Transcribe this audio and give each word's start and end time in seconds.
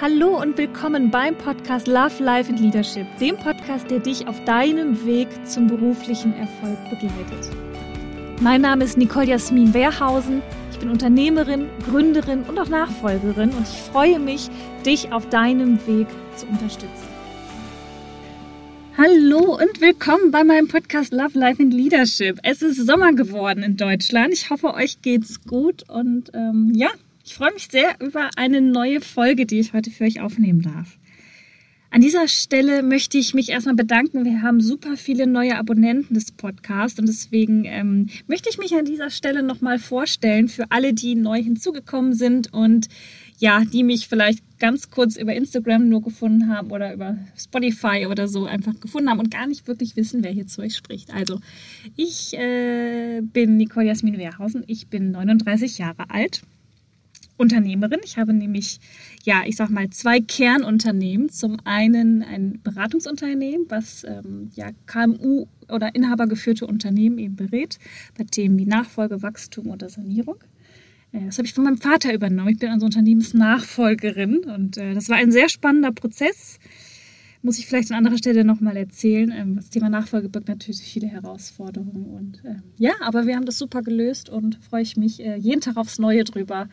Hallo 0.00 0.40
und 0.40 0.58
willkommen 0.58 1.10
beim 1.10 1.36
Podcast 1.36 1.86
Love, 1.86 2.22
Life 2.22 2.50
and 2.50 2.58
Leadership, 2.58 3.06
dem 3.20 3.36
Podcast, 3.36 3.88
der 3.90 4.00
dich 4.00 4.26
auf 4.26 4.42
deinem 4.44 5.04
Weg 5.06 5.28
zum 5.46 5.68
beruflichen 5.68 6.32
Erfolg 6.34 6.78
begleitet. 6.90 7.50
Mein 8.40 8.62
Name 8.62 8.84
ist 8.84 8.96
Nicole 8.96 9.26
Jasmin 9.26 9.72
Wehrhausen. 9.74 10.42
Ich 10.72 10.78
bin 10.78 10.88
Unternehmerin, 10.88 11.68
Gründerin 11.84 12.42
und 12.44 12.58
auch 12.58 12.68
Nachfolgerin 12.68 13.50
und 13.50 13.62
ich 13.62 13.80
freue 13.92 14.18
mich, 14.18 14.48
dich 14.84 15.12
auf 15.12 15.28
deinem 15.28 15.78
Weg 15.86 16.08
zu 16.36 16.46
unterstützen. 16.46 17.08
Hallo 18.98 19.56
und 19.56 19.80
willkommen 19.80 20.30
bei 20.32 20.42
meinem 20.42 20.68
Podcast 20.68 21.12
Love, 21.12 21.38
Life 21.38 21.62
and 21.62 21.72
Leadership. 21.72 22.38
Es 22.42 22.62
ist 22.62 22.84
Sommer 22.86 23.12
geworden 23.12 23.62
in 23.62 23.76
Deutschland. 23.76 24.32
Ich 24.32 24.50
hoffe, 24.50 24.74
euch 24.74 25.00
geht's 25.02 25.44
gut 25.44 25.88
und 25.88 26.30
ähm, 26.34 26.72
ja, 26.74 26.88
ich 27.32 27.38
freue 27.38 27.54
mich 27.54 27.68
sehr 27.70 27.96
über 27.98 28.28
eine 28.36 28.60
neue 28.60 29.00
Folge, 29.00 29.46
die 29.46 29.58
ich 29.58 29.72
heute 29.72 29.90
für 29.90 30.04
euch 30.04 30.20
aufnehmen 30.20 30.60
darf. 30.60 30.98
An 31.90 32.02
dieser 32.02 32.28
Stelle 32.28 32.82
möchte 32.82 33.16
ich 33.16 33.32
mich 33.32 33.48
erstmal 33.48 33.74
bedanken. 33.74 34.26
Wir 34.26 34.42
haben 34.42 34.60
super 34.60 34.98
viele 34.98 35.26
neue 35.26 35.56
Abonnenten 35.56 36.12
des 36.12 36.30
Podcasts 36.32 36.98
und 36.98 37.08
deswegen 37.08 37.64
ähm, 37.64 38.10
möchte 38.26 38.50
ich 38.50 38.58
mich 38.58 38.74
an 38.74 38.84
dieser 38.84 39.08
Stelle 39.08 39.42
nochmal 39.42 39.78
vorstellen 39.78 40.48
für 40.48 40.70
alle, 40.70 40.92
die 40.92 41.14
neu 41.14 41.42
hinzugekommen 41.42 42.12
sind 42.12 42.52
und 42.52 42.88
ja, 43.38 43.62
die 43.64 43.82
mich 43.82 44.08
vielleicht 44.08 44.40
ganz 44.58 44.90
kurz 44.90 45.16
über 45.16 45.32
Instagram 45.32 45.88
nur 45.88 46.02
gefunden 46.02 46.54
haben 46.54 46.70
oder 46.70 46.92
über 46.92 47.16
Spotify 47.34 48.08
oder 48.10 48.28
so 48.28 48.44
einfach 48.44 48.78
gefunden 48.78 49.08
haben 49.08 49.20
und 49.20 49.30
gar 49.30 49.46
nicht 49.46 49.66
wirklich 49.66 49.96
wissen, 49.96 50.22
wer 50.22 50.32
hier 50.32 50.46
zu 50.46 50.60
euch 50.60 50.76
spricht. 50.76 51.14
Also, 51.14 51.40
ich 51.96 52.34
äh, 52.34 53.22
bin 53.22 53.56
Nicole 53.56 53.86
Jasmin 53.86 54.18
Wehrhausen. 54.18 54.64
Ich 54.66 54.88
bin 54.88 55.12
39 55.12 55.78
Jahre 55.78 56.10
alt 56.10 56.42
Unternehmerin. 57.36 58.00
Ich 58.04 58.18
habe 58.18 58.32
nämlich, 58.32 58.78
ja, 59.24 59.42
ich 59.46 59.56
sag 59.56 59.70
mal, 59.70 59.90
zwei 59.90 60.20
Kernunternehmen. 60.20 61.28
Zum 61.28 61.58
einen 61.64 62.22
ein 62.22 62.60
Beratungsunternehmen, 62.62 63.66
was 63.68 64.04
ähm, 64.04 64.50
ja 64.54 64.70
KMU 64.86 65.46
oder 65.68 65.94
inhabergeführte 65.94 66.66
Unternehmen 66.66 67.18
eben 67.18 67.36
berät 67.36 67.78
bei 68.16 68.24
Themen 68.24 68.58
wie 68.58 68.66
Nachfolge, 68.66 69.22
Wachstum 69.22 69.68
oder 69.68 69.88
Sanierung. 69.88 70.36
Äh, 71.12 71.26
das 71.26 71.38
habe 71.38 71.46
ich 71.46 71.54
von 71.54 71.64
meinem 71.64 71.78
Vater 71.78 72.12
übernommen. 72.12 72.50
Ich 72.50 72.58
bin 72.58 72.70
also 72.70 72.86
Unternehmensnachfolgerin 72.86 74.44
und 74.44 74.76
äh, 74.76 74.94
das 74.94 75.08
war 75.08 75.16
ein 75.16 75.32
sehr 75.32 75.48
spannender 75.48 75.92
Prozess. 75.92 76.58
Muss 77.44 77.58
ich 77.58 77.66
vielleicht 77.66 77.90
an 77.90 77.98
anderer 77.98 78.18
Stelle 78.18 78.44
nochmal 78.44 78.76
erzählen. 78.76 79.32
Ähm, 79.36 79.56
das 79.56 79.70
Thema 79.70 79.88
Nachfolge 79.88 80.28
birgt 80.28 80.48
natürlich 80.48 80.80
viele 80.80 81.08
Herausforderungen. 81.08 82.06
Und 82.06 82.44
äh, 82.44 82.56
ja, 82.78 82.92
aber 83.00 83.26
wir 83.26 83.36
haben 83.36 83.46
das 83.46 83.58
super 83.58 83.82
gelöst 83.82 84.28
und 84.28 84.58
freue 84.62 84.82
ich 84.82 84.96
mich 84.96 85.20
äh, 85.20 85.36
jeden 85.36 85.60
Tag 85.60 85.76
aufs 85.76 85.98
Neue 85.98 86.24
drüber, 86.24 86.68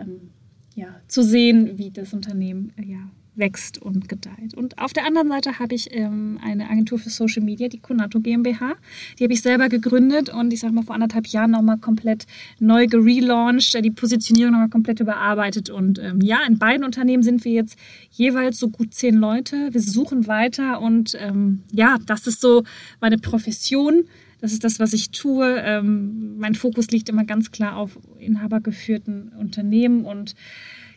ähm, 0.00 0.30
ja, 0.74 1.00
zu 1.08 1.22
sehen, 1.22 1.76
wie 1.76 1.90
das 1.90 2.12
Unternehmen 2.12 2.72
äh, 2.76 2.84
ja, 2.84 3.10
wächst 3.38 3.80
und 3.80 4.08
gedeiht. 4.08 4.54
Und 4.54 4.78
auf 4.78 4.92
der 4.92 5.06
anderen 5.06 5.28
Seite 5.28 5.58
habe 5.58 5.74
ich 5.74 5.94
ähm, 5.94 6.38
eine 6.42 6.68
Agentur 6.68 6.98
für 6.98 7.10
Social 7.10 7.42
Media, 7.42 7.68
die 7.68 7.78
Konato 7.78 8.20
GmbH. 8.20 8.74
Die 9.18 9.24
habe 9.24 9.32
ich 9.32 9.42
selber 9.42 9.68
gegründet 9.68 10.28
und 10.28 10.52
ich 10.52 10.60
sage 10.60 10.74
mal 10.74 10.82
vor 10.82 10.94
anderthalb 10.94 11.28
Jahren 11.28 11.52
nochmal 11.52 11.78
komplett 11.78 12.26
neu 12.58 12.86
gelauncht, 12.86 13.74
äh, 13.74 13.82
die 13.82 13.90
Positionierung 13.90 14.52
nochmal 14.52 14.68
komplett 14.68 15.00
überarbeitet. 15.00 15.70
Und 15.70 15.98
ähm, 15.98 16.20
ja, 16.20 16.40
in 16.46 16.58
beiden 16.58 16.84
Unternehmen 16.84 17.22
sind 17.22 17.44
wir 17.44 17.52
jetzt 17.52 17.78
jeweils 18.10 18.58
so 18.58 18.68
gut 18.68 18.92
zehn 18.92 19.14
Leute. 19.14 19.68
Wir 19.72 19.80
suchen 19.80 20.26
weiter 20.26 20.80
und 20.80 21.16
ähm, 21.20 21.62
ja, 21.72 21.98
das 22.06 22.26
ist 22.26 22.40
so 22.40 22.64
meine 23.00 23.18
Profession 23.18 24.04
das 24.40 24.52
ist 24.52 24.64
das, 24.64 24.78
was 24.78 24.92
ich 24.92 25.10
tue. 25.10 25.60
Ähm, 25.60 26.38
mein 26.38 26.54
Fokus 26.54 26.90
liegt 26.90 27.08
immer 27.08 27.24
ganz 27.24 27.50
klar 27.50 27.76
auf 27.76 27.98
inhabergeführten 28.18 29.32
Unternehmen 29.38 30.04
und 30.04 30.34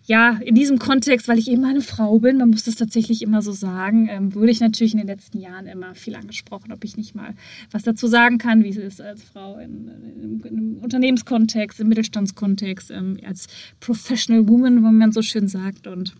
ja, 0.06 0.40
in 0.44 0.56
diesem 0.56 0.80
Kontext, 0.80 1.28
weil 1.28 1.38
ich 1.38 1.50
eben 1.50 1.64
eine 1.64 1.82
Frau 1.82 2.20
bin, 2.20 2.38
man 2.38 2.50
muss 2.50 2.64
das 2.64 2.76
tatsächlich 2.76 3.22
immer 3.22 3.42
so 3.42 3.52
sagen, 3.52 4.08
ähm, 4.10 4.34
wurde 4.34 4.52
ich 4.52 4.60
natürlich 4.60 4.94
in 4.94 4.98
den 4.98 5.08
letzten 5.08 5.40
Jahren 5.40 5.68
immer 5.68 5.94
viel 5.94 6.16
angesprochen, 6.16 6.72
ob 6.72 6.84
ich 6.84 6.98
nicht 6.98 7.14
mal 7.14 7.36
was 7.70 7.84
dazu 7.84 8.08
sagen 8.08 8.40
kann, 8.40 8.64
wie 8.64 8.70
es 8.70 8.78
ist 8.78 9.00
als 9.00 9.24
Frau 9.24 9.60
in, 9.60 9.88
in, 9.88 10.42
in 10.42 10.58
einem 10.58 10.78
Unternehmenskontext, 10.78 11.80
im 11.80 11.88
Mittelstandskontext, 11.88 12.90
ähm, 12.90 13.18
als 13.26 13.48
Professional 13.80 14.48
Woman, 14.50 14.78
wie 14.78 14.92
man 14.92 15.12
so 15.12 15.22
schön 15.22 15.48
sagt. 15.48 15.86
Und 15.86 16.16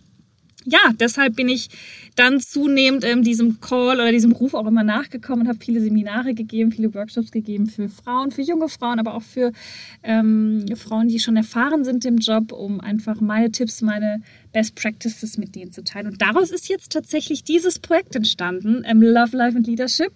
ja, 0.66 0.80
deshalb 1.00 1.36
bin 1.36 1.50
ich 1.50 1.70
dann 2.16 2.40
zunehmend 2.40 3.04
ähm, 3.04 3.24
diesem 3.24 3.62
Call 3.62 3.96
oder 3.96 4.12
diesem 4.12 4.32
Ruf 4.32 4.54
auch 4.54 4.68
immer 4.68 4.84
nachgekommen 4.84 5.42
und 5.42 5.48
habe 5.48 5.64
viele 5.64 5.82
Seminare 5.82 6.34
gegeben, 6.34 6.72
viele 6.72 6.94
Workshops 6.94 7.32
gegeben 7.32 7.68
für 7.68 7.90
Frauen, 7.90 8.32
für 8.32 8.42
junge 8.42 8.70
Frauen, 8.70 9.00
aber 9.00 9.16
auch 9.16 9.24
für 9.24 9.52
ähm, 10.04 10.66
Frauen, 10.76 11.08
die 11.08 11.20
schon 11.20 11.38
erfahren 11.38 11.84
sind 11.84 12.06
im 12.06 12.18
Job, 12.18 12.52
um 12.52 12.80
einfach 12.80 13.22
meine 13.22 13.52
Tipps, 13.52 13.82
meine 13.82 14.22
Best 14.52 14.76
Practices 14.76 15.38
mit 15.38 15.56
denen 15.56 15.72
zu 15.72 15.84
teilen. 15.84 16.08
Und 16.08 16.22
daraus 16.22 16.52
ist 16.52 16.70
jetzt 16.70 16.92
tatsächlich 16.92 17.44
dieses 17.44 17.80
Projekt 17.80 18.16
entstanden, 18.16 18.84
ähm, 18.86 19.02
Love, 19.02 19.36
Life 19.36 19.58
and 19.58 19.68
Leadership, 19.68 20.12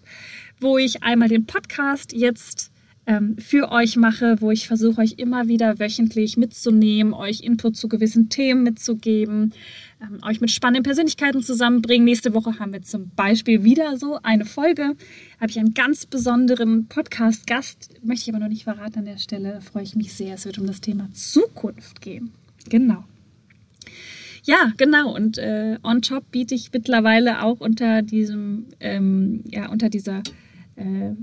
wo 0.59 0.77
ich 0.77 1.01
einmal 1.03 1.29
den 1.29 1.45
Podcast 1.45 2.13
jetzt 2.13 2.71
ähm, 3.07 3.37
für 3.37 3.71
euch 3.71 3.95
mache, 3.97 4.37
wo 4.39 4.51
ich 4.51 4.67
versuche, 4.67 5.01
euch 5.01 5.15
immer 5.17 5.47
wieder 5.47 5.79
wöchentlich 5.79 6.37
mitzunehmen, 6.37 7.13
euch 7.13 7.41
Input 7.41 7.75
zu 7.77 7.87
gewissen 7.87 8.29
Themen 8.29 8.63
mitzugeben, 8.63 9.53
ähm, 10.05 10.19
euch 10.23 10.41
mit 10.41 10.51
spannenden 10.51 10.83
Persönlichkeiten 10.83 11.41
zusammenbringen. 11.41 12.05
Nächste 12.05 12.33
Woche 12.33 12.59
haben 12.59 12.73
wir 12.73 12.81
zum 12.81 13.09
Beispiel 13.09 13.63
wieder 13.63 13.97
so 13.97 14.19
eine 14.23 14.45
Folge. 14.45 14.95
Habe 15.39 15.49
ich 15.49 15.59
einen 15.59 15.73
ganz 15.73 16.05
besonderen 16.05 16.87
Podcast-Gast, 16.87 17.89
möchte 18.03 18.29
ich 18.29 18.35
aber 18.35 18.43
noch 18.43 18.49
nicht 18.49 18.63
verraten 18.63 18.99
an 18.99 19.05
der 19.05 19.17
Stelle. 19.17 19.61
Freue 19.61 19.83
ich 19.83 19.95
mich 19.95 20.13
sehr. 20.13 20.35
Es 20.35 20.45
wird 20.45 20.59
um 20.59 20.67
das 20.67 20.81
Thema 20.81 21.09
Zukunft 21.11 22.01
gehen. 22.01 22.31
Genau. 22.69 23.03
Ja, 24.43 24.73
genau. 24.77 25.13
Und 25.13 25.37
äh, 25.37 25.77
on 25.83 26.01
top 26.01 26.31
biete 26.31 26.53
ich 26.53 26.71
mittlerweile 26.71 27.41
auch 27.43 27.59
unter 27.59 28.01
diesem, 28.01 28.67
ähm, 28.79 29.43
ja, 29.45 29.69
unter 29.69 29.89
dieser 29.89 30.21
äh, 30.75 31.13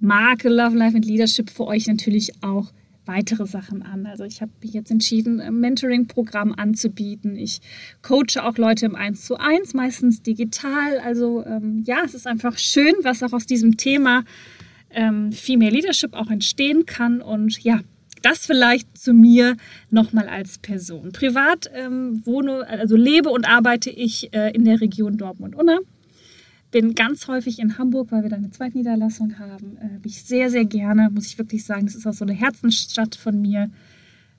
Marke 0.00 0.48
Love, 0.48 0.76
Life 0.76 0.96
and 0.96 1.06
Leadership 1.06 1.50
für 1.50 1.66
euch 1.66 1.86
natürlich 1.86 2.42
auch 2.42 2.72
weitere 3.06 3.46
Sachen 3.46 3.82
an. 3.82 4.06
Also 4.06 4.24
ich 4.24 4.42
habe 4.42 4.52
mich 4.62 4.72
jetzt 4.72 4.90
entschieden, 4.90 5.40
ein 5.40 5.58
Mentoring-Programm 5.60 6.54
anzubieten. 6.56 7.36
Ich 7.36 7.60
coache 8.02 8.42
auch 8.42 8.58
Leute 8.58 8.86
im 8.86 8.94
1 8.94 9.24
zu 9.24 9.36
1, 9.36 9.74
meistens 9.74 10.22
digital. 10.22 10.98
Also 10.98 11.44
ähm, 11.44 11.82
ja, 11.86 11.98
es 12.04 12.14
ist 12.14 12.26
einfach 12.26 12.58
schön, 12.58 12.94
was 13.02 13.22
auch 13.22 13.32
aus 13.32 13.46
diesem 13.46 13.76
Thema 13.76 14.24
ähm, 14.90 15.32
Female 15.32 15.70
Leadership 15.70 16.14
auch 16.14 16.30
entstehen 16.30 16.86
kann. 16.86 17.20
Und 17.20 17.62
ja, 17.62 17.80
das 18.22 18.46
vielleicht 18.46 18.98
zu 18.98 19.12
mir 19.12 19.56
nochmal 19.90 20.28
als 20.28 20.58
Person. 20.58 21.12
Privat 21.12 21.70
ähm, 21.74 22.22
wohne, 22.24 22.66
also 22.66 22.96
lebe 22.96 23.30
und 23.30 23.48
arbeite 23.48 23.90
ich 23.90 24.32
äh, 24.34 24.50
in 24.52 24.64
der 24.64 24.80
Region 24.80 25.16
Dortmund-Unna 25.16 25.78
bin 26.76 26.94
ganz 26.94 27.26
häufig 27.26 27.58
in 27.58 27.78
Hamburg, 27.78 28.12
weil 28.12 28.22
wir 28.22 28.28
da 28.28 28.36
eine 28.36 28.50
Zweitniederlassung 28.50 29.38
haben. 29.38 29.78
Äh, 29.78 29.98
bin 29.98 30.10
ich 30.10 30.22
sehr, 30.24 30.50
sehr 30.50 30.66
gerne, 30.66 31.08
muss 31.08 31.24
ich 31.26 31.38
wirklich 31.38 31.64
sagen. 31.64 31.86
Das 31.86 31.94
ist 31.94 32.06
auch 32.06 32.12
so 32.12 32.26
eine 32.26 32.34
Herzensstadt 32.34 33.14
von 33.14 33.40
mir. 33.40 33.70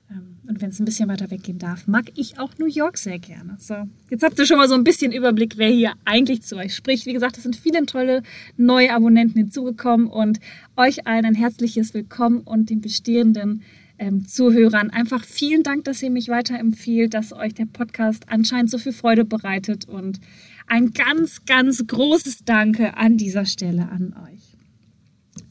Ähm, 0.08 0.36
und 0.46 0.62
wenn 0.62 0.70
es 0.70 0.78
ein 0.78 0.84
bisschen 0.84 1.08
weiter 1.08 1.32
weggehen 1.32 1.58
darf, 1.58 1.88
mag 1.88 2.04
ich 2.14 2.38
auch 2.38 2.56
New 2.58 2.68
York 2.68 2.96
sehr 2.96 3.18
gerne. 3.18 3.56
So, 3.58 3.74
jetzt 4.08 4.22
habt 4.22 4.38
ihr 4.38 4.46
schon 4.46 4.56
mal 4.56 4.68
so 4.68 4.76
ein 4.76 4.84
bisschen 4.84 5.10
Überblick, 5.10 5.58
wer 5.58 5.68
hier 5.68 5.94
eigentlich 6.04 6.42
zu 6.42 6.54
euch 6.54 6.76
spricht. 6.76 7.06
Wie 7.06 7.12
gesagt, 7.12 7.38
es 7.38 7.42
sind 7.42 7.56
viele 7.56 7.84
tolle 7.86 8.22
neue 8.56 8.94
Abonnenten 8.94 9.36
hinzugekommen 9.36 10.06
und 10.06 10.38
euch 10.76 11.08
allen 11.08 11.24
ein 11.24 11.34
herzliches 11.34 11.92
Willkommen 11.92 12.42
und 12.42 12.70
den 12.70 12.80
bestehenden 12.80 13.64
ähm, 13.98 14.28
Zuhörern 14.28 14.90
einfach 14.90 15.24
vielen 15.24 15.64
Dank, 15.64 15.86
dass 15.86 16.04
ihr 16.04 16.10
mich 16.10 16.28
weiterempfiehlt, 16.28 17.14
dass 17.14 17.32
euch 17.32 17.54
der 17.54 17.66
Podcast 17.66 18.26
anscheinend 18.28 18.70
so 18.70 18.78
viel 18.78 18.92
Freude 18.92 19.24
bereitet 19.24 19.88
und 19.88 20.20
ein 20.68 20.92
ganz, 20.92 21.44
ganz 21.46 21.86
großes 21.86 22.44
Danke 22.44 22.96
an 22.96 23.16
dieser 23.16 23.46
Stelle 23.46 23.88
an 23.88 24.14
euch. 24.24 24.56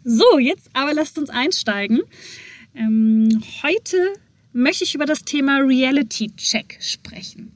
So, 0.04 0.40
jetzt 0.40 0.70
aber 0.74 0.94
lasst 0.94 1.18
uns 1.18 1.30
einsteigen. 1.30 2.02
Ähm, 2.76 3.42
heute 3.64 3.98
möchte 4.54 4.84
ich 4.84 4.96
über 4.96 5.06
das 5.06 5.24
Thema 5.24 5.60
Reality 5.60 6.32
Check 6.36 6.78
sprechen. 6.80 7.52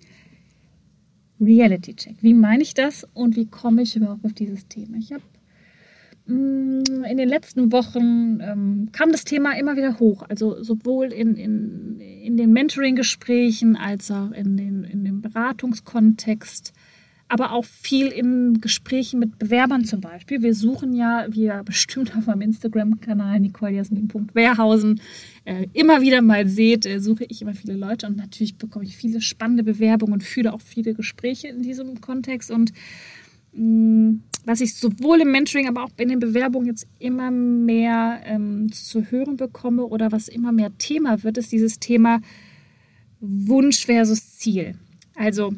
Reality 1.40 1.96
Check. 1.96 2.16
Wie 2.22 2.34
meine 2.34 2.64
ich 2.64 2.74
das 2.74 3.06
und 3.14 3.36
wie 3.36 3.46
komme 3.46 3.82
ich 3.82 3.96
überhaupt 3.96 4.26
auf 4.26 4.34
dieses 4.34 4.68
Thema? 4.68 4.98
Ich 4.98 5.12
habe 5.12 5.24
mm, 6.28 7.04
in 7.10 7.18
den 7.18 7.30
letzten 7.30 7.72
Wochen 7.72 8.40
ähm, 8.42 8.90
kam 8.92 9.12
das 9.12 9.24
Thema 9.24 9.58
immer 9.58 9.76
wieder 9.76 10.00
hoch. 10.00 10.24
Also 10.28 10.62
sowohl 10.64 11.14
in, 11.14 11.36
in, 11.36 12.00
in 12.00 12.38
den 12.38 12.52
Mentoring-Gesprächen 12.54 13.76
als 13.76 14.12
auch 14.12 14.32
in, 14.32 14.58
den, 14.58 14.84
in 14.84 15.04
dem 15.04 15.22
Beratungskontext 15.22 16.74
aber 17.32 17.54
auch 17.54 17.64
viel 17.64 18.08
in 18.08 18.60
Gesprächen 18.60 19.18
mit 19.20 19.40
Bewerbern 19.40 19.86
zum 19.86 20.02
Beispiel. 20.02 20.42
Wir 20.42 20.54
suchen 20.54 20.94
ja, 20.94 21.28
wie 21.30 21.44
ihr 21.46 21.64
bestimmt 21.64 22.14
auf 22.18 22.26
meinem 22.26 22.42
Instagram-Kanal 22.42 23.40
nicolejasmin.wehrhausen 23.40 25.00
äh, 25.46 25.68
immer 25.72 26.02
wieder 26.02 26.22
mal 26.22 26.46
seht, 26.46 26.86
äh, 26.86 27.00
suche 27.00 27.24
ich 27.30 27.42
immer 27.42 27.54
viele 27.54 27.78
Leute 27.78 28.08
und 28.08 28.18
natürlich 28.18 28.58
bekomme 28.58 28.84
ich 28.84 28.98
viele 28.98 29.22
spannende 29.22 29.64
Bewerbungen 29.64 30.16
und 30.16 30.24
fühle 30.24 30.52
auch 30.52 30.60
viele 30.60 30.94
Gespräche 30.94 31.48
in 31.48 31.62
diesem 31.62 32.02
Kontext 32.02 32.52
und 32.52 32.74
mh, 33.54 33.64
mm, 33.64 34.24
was 34.44 34.60
ich 34.60 34.74
sowohl 34.74 35.22
im 35.22 35.32
Mentoring, 35.32 35.70
aber 35.70 35.86
auch 35.86 35.92
in 35.98 36.10
den 36.10 36.20
Bewerbungen 36.20 36.68
jetzt 36.68 36.86
immer 37.00 37.32
mehr 37.32 38.22
ähm, 38.26 38.74
zu 38.74 39.10
hören 39.10 39.38
bekomme 39.38 39.86
oder 39.86 40.12
was 40.12 40.28
immer 40.28 40.52
mehr 40.52 40.78
Thema 40.80 41.24
wird, 41.24 41.38
ist 41.38 41.54
dieses 41.54 41.80
Thema 41.80 42.20
Wunsch 43.22 43.86
versus 43.86 44.38
Ziel. 44.38 44.76
Also 45.16 45.54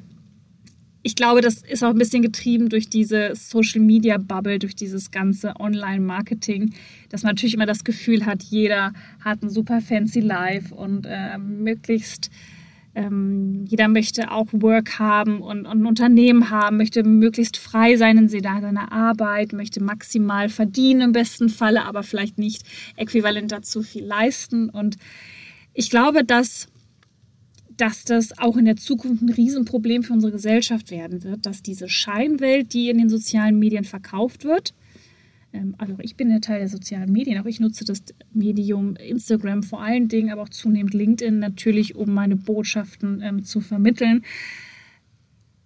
ich 1.03 1.15
glaube, 1.15 1.41
das 1.41 1.61
ist 1.61 1.83
auch 1.83 1.89
ein 1.89 1.97
bisschen 1.97 2.21
getrieben 2.21 2.69
durch 2.69 2.89
diese 2.89 3.35
Social 3.35 3.81
Media 3.81 4.17
Bubble, 4.17 4.57
durch 4.57 4.73
dieses 4.73 5.11
ganze 5.11 5.59
Online-Marketing, 5.59 6.73
dass 7.09 7.23
man 7.23 7.31
natürlich 7.31 7.53
immer 7.53 7.65
das 7.65 7.83
Gefühl 7.83 8.25
hat, 8.25 8.41
jeder 8.41 8.93
hat 9.19 9.43
ein 9.43 9.49
super 9.49 9.81
fancy 9.81 10.21
Life 10.21 10.73
und 10.73 11.05
äh, 11.05 11.37
möglichst 11.37 12.31
ähm, 12.95 13.65
jeder 13.67 13.87
möchte 13.87 14.31
auch 14.31 14.47
Work 14.51 14.99
haben 14.99 15.41
und, 15.41 15.65
und, 15.65 15.81
ein 15.81 15.85
Unternehmen 15.85 16.51
haben, 16.51 16.77
möchte 16.77 17.03
möglichst 17.03 17.57
frei 17.57 17.97
sein 17.97 18.17
in 18.17 18.29
seiner 18.29 18.91
Arbeit, 18.91 19.51
möchte 19.51 19.83
maximal 19.83 20.47
verdienen 20.47 21.01
im 21.01 21.11
besten 21.11 21.49
Falle, 21.49 21.85
aber 21.85 22.03
vielleicht 22.03 22.37
nicht 22.37 22.63
äquivalent 22.95 23.51
dazu 23.51 23.81
viel 23.81 24.05
leisten. 24.05 24.69
Und 24.69 24.97
ich 25.73 25.89
glaube, 25.89 26.23
dass 26.23 26.67
dass 27.77 28.03
das 28.03 28.37
auch 28.37 28.57
in 28.57 28.65
der 28.65 28.75
Zukunft 28.75 29.21
ein 29.21 29.29
Riesenproblem 29.29 30.03
für 30.03 30.13
unsere 30.13 30.31
Gesellschaft 30.31 30.91
werden 30.91 31.23
wird, 31.23 31.45
dass 31.45 31.61
diese 31.61 31.89
Scheinwelt, 31.89 32.73
die 32.73 32.89
in 32.89 32.97
den 32.97 33.09
sozialen 33.09 33.59
Medien 33.59 33.83
verkauft 33.83 34.43
wird, 34.43 34.73
ähm, 35.53 35.75
also 35.77 35.95
ich 35.99 36.15
bin 36.15 36.29
ja 36.29 36.39
Teil 36.39 36.59
der 36.59 36.67
sozialen 36.67 37.11
Medien, 37.11 37.39
auch 37.39 37.45
ich 37.45 37.59
nutze 37.59 37.85
das 37.85 38.03
Medium 38.33 38.95
Instagram 38.95 39.63
vor 39.63 39.81
allen 39.81 40.07
Dingen, 40.07 40.31
aber 40.31 40.41
auch 40.41 40.49
zunehmend 40.49 40.93
LinkedIn 40.93 41.39
natürlich, 41.39 41.95
um 41.95 42.13
meine 42.13 42.35
Botschaften 42.35 43.21
ähm, 43.21 43.43
zu 43.43 43.61
vermitteln. 43.61 44.23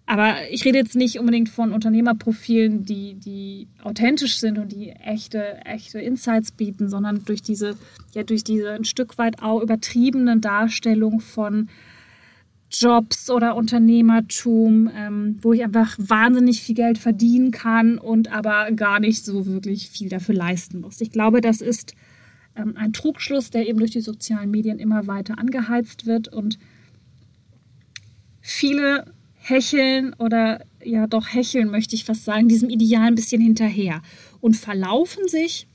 Aber 0.09 0.35
ich 0.49 0.63
rede 0.63 0.77
jetzt 0.77 0.95
nicht 0.95 1.19
unbedingt 1.19 1.49
von 1.49 1.73
Unternehmerprofilen, 1.73 2.85
die, 2.85 3.15
die 3.15 3.67
authentisch 3.83 4.37
sind 4.37 4.57
und 4.57 4.71
die 4.71 4.91
echte, 4.91 5.57
echte 5.65 5.99
Insights 5.99 6.51
bieten, 6.51 6.87
sondern 6.87 7.25
durch 7.25 7.41
diese, 7.41 7.75
ja, 8.13 8.23
durch 8.23 8.45
diese 8.45 8.71
ein 8.71 8.85
Stück 8.85 9.17
weit 9.17 9.43
auch 9.43 9.61
übertriebene 9.61 10.37
Darstellung 10.37 11.19
von 11.19 11.67
Jobs 12.69 13.29
oder 13.29 13.55
Unternehmertum, 13.55 14.89
ähm, 14.93 15.37
wo 15.41 15.53
ich 15.53 15.63
einfach 15.63 15.95
wahnsinnig 15.97 16.61
viel 16.61 16.75
Geld 16.75 16.97
verdienen 16.97 17.51
kann 17.51 17.97
und 17.97 18.31
aber 18.31 18.71
gar 18.73 18.99
nicht 18.99 19.23
so 19.23 19.45
wirklich 19.45 19.89
viel 19.89 20.09
dafür 20.09 20.35
leisten 20.35 20.81
muss. 20.81 20.99
Ich 20.99 21.11
glaube, 21.11 21.39
das 21.39 21.61
ist 21.61 21.93
ähm, 22.55 22.75
ein 22.75 22.91
Trugschluss, 22.91 23.51
der 23.51 23.67
eben 23.67 23.79
durch 23.79 23.91
die 23.91 24.01
sozialen 24.01 24.51
Medien 24.51 24.79
immer 24.79 25.07
weiter 25.07 25.39
angeheizt 25.39 26.05
wird 26.05 26.27
und 26.27 26.59
viele 28.41 29.13
hecheln 29.35 30.13
oder 30.19 30.65
ja 30.83 31.07
doch 31.07 31.33
hecheln, 31.33 31.69
möchte 31.69 31.95
ich 31.95 32.03
fast 32.03 32.25
sagen, 32.25 32.49
diesem 32.49 32.69
Ideal 32.69 33.07
ein 33.07 33.15
bisschen 33.15 33.41
hinterher 33.41 34.01
und 34.41 34.57
verlaufen 34.57 35.27
sich 35.27 35.67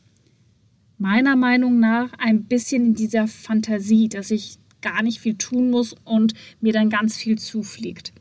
meiner 0.98 1.36
Meinung 1.36 1.80
nach 1.80 2.12
ein 2.18 2.44
bisschen 2.44 2.86
in 2.86 2.94
dieser 2.94 3.26
Fantasie, 3.26 4.08
dass 4.08 4.30
ich 4.30 4.58
gar 4.82 5.02
nicht 5.02 5.20
viel 5.20 5.36
tun 5.36 5.70
muss 5.70 5.94
und 6.04 6.34
mir 6.60 6.72
dann 6.72 6.90
ganz 6.90 7.16
viel 7.16 7.38
zufliegt. 7.38 8.12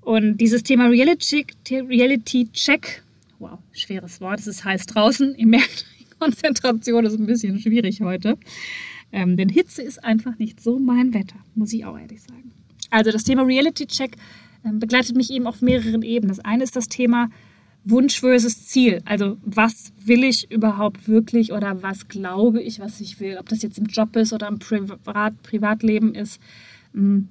Und 0.00 0.36
dieses 0.38 0.62
Thema 0.62 0.86
Reality, 0.86 2.48
Check, 2.52 3.02
wow, 3.38 3.58
schweres 3.72 4.20
Wort, 4.20 4.38
es 4.38 4.46
ist 4.46 4.64
heiß 4.64 4.86
draußen. 4.86 5.34
Ihr 5.36 5.46
merkt, 5.46 5.86
Konzentration 6.20 7.04
ist 7.04 7.18
ein 7.18 7.26
bisschen 7.26 7.58
schwierig 7.58 8.00
heute. 8.02 8.38
Ähm, 9.12 9.36
denn 9.36 9.48
Hitze 9.48 9.82
ist 9.82 10.04
einfach 10.04 10.38
nicht 10.38 10.60
so 10.60 10.78
mein 10.78 11.14
Wetter, 11.14 11.36
muss 11.54 11.72
ich 11.72 11.84
auch 11.84 11.98
ehrlich 11.98 12.22
sagen. 12.22 12.52
Also 12.90 13.10
das 13.10 13.24
Thema 13.24 13.42
Reality 13.42 13.86
Check 13.86 14.16
ähm, 14.64 14.78
begleitet 14.78 15.16
mich 15.16 15.30
eben 15.30 15.46
auf 15.46 15.62
mehreren 15.62 16.02
Ebenen. 16.02 16.28
Das 16.28 16.44
eine 16.44 16.64
ist 16.64 16.76
das 16.76 16.88
Thema 16.88 17.30
Wunsch 17.88 18.20
versus 18.20 18.66
Ziel. 18.66 19.00
Also 19.04 19.38
was 19.44 19.92
will 20.04 20.24
ich 20.24 20.50
überhaupt 20.50 21.08
wirklich 21.08 21.52
oder 21.52 21.82
was 21.82 22.08
glaube 22.08 22.60
ich, 22.60 22.80
was 22.80 23.00
ich 23.00 23.20
will. 23.20 23.36
Ob 23.38 23.48
das 23.48 23.62
jetzt 23.62 23.78
im 23.78 23.86
Job 23.86 24.16
ist 24.16 24.32
oder 24.32 24.48
im 24.48 24.58
Privat 24.58 25.40
Privatleben 25.42 26.14
ist, 26.14 26.40
hm, 26.92 27.28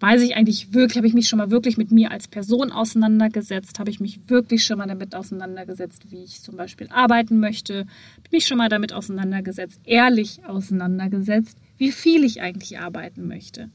weiß 0.00 0.20
ich 0.22 0.36
eigentlich 0.36 0.74
wirklich, 0.74 0.96
habe 0.96 1.06
ich 1.06 1.14
mich 1.14 1.28
schon 1.28 1.38
mal 1.38 1.50
wirklich 1.50 1.78
mit 1.78 1.90
mir 1.90 2.10
als 2.10 2.28
Person 2.28 2.72
auseinandergesetzt, 2.72 3.78
habe 3.78 3.88
ich 3.88 4.00
mich 4.00 4.20
wirklich 4.26 4.64
schon 4.64 4.78
mal 4.78 4.88
damit 4.88 5.14
auseinandergesetzt, 5.14 6.10
wie 6.10 6.24
ich 6.24 6.42
zum 6.42 6.56
Beispiel 6.56 6.88
arbeiten 6.90 7.38
möchte, 7.38 7.78
habe 7.78 8.28
mich 8.32 8.46
schon 8.46 8.58
mal 8.58 8.68
damit 8.68 8.92
auseinandergesetzt, 8.92 9.80
ehrlich 9.84 10.44
auseinandergesetzt, 10.44 11.56
wie 11.78 11.92
viel 11.92 12.24
ich 12.24 12.42
eigentlich 12.42 12.78
arbeiten 12.80 13.26
möchte. 13.26 13.70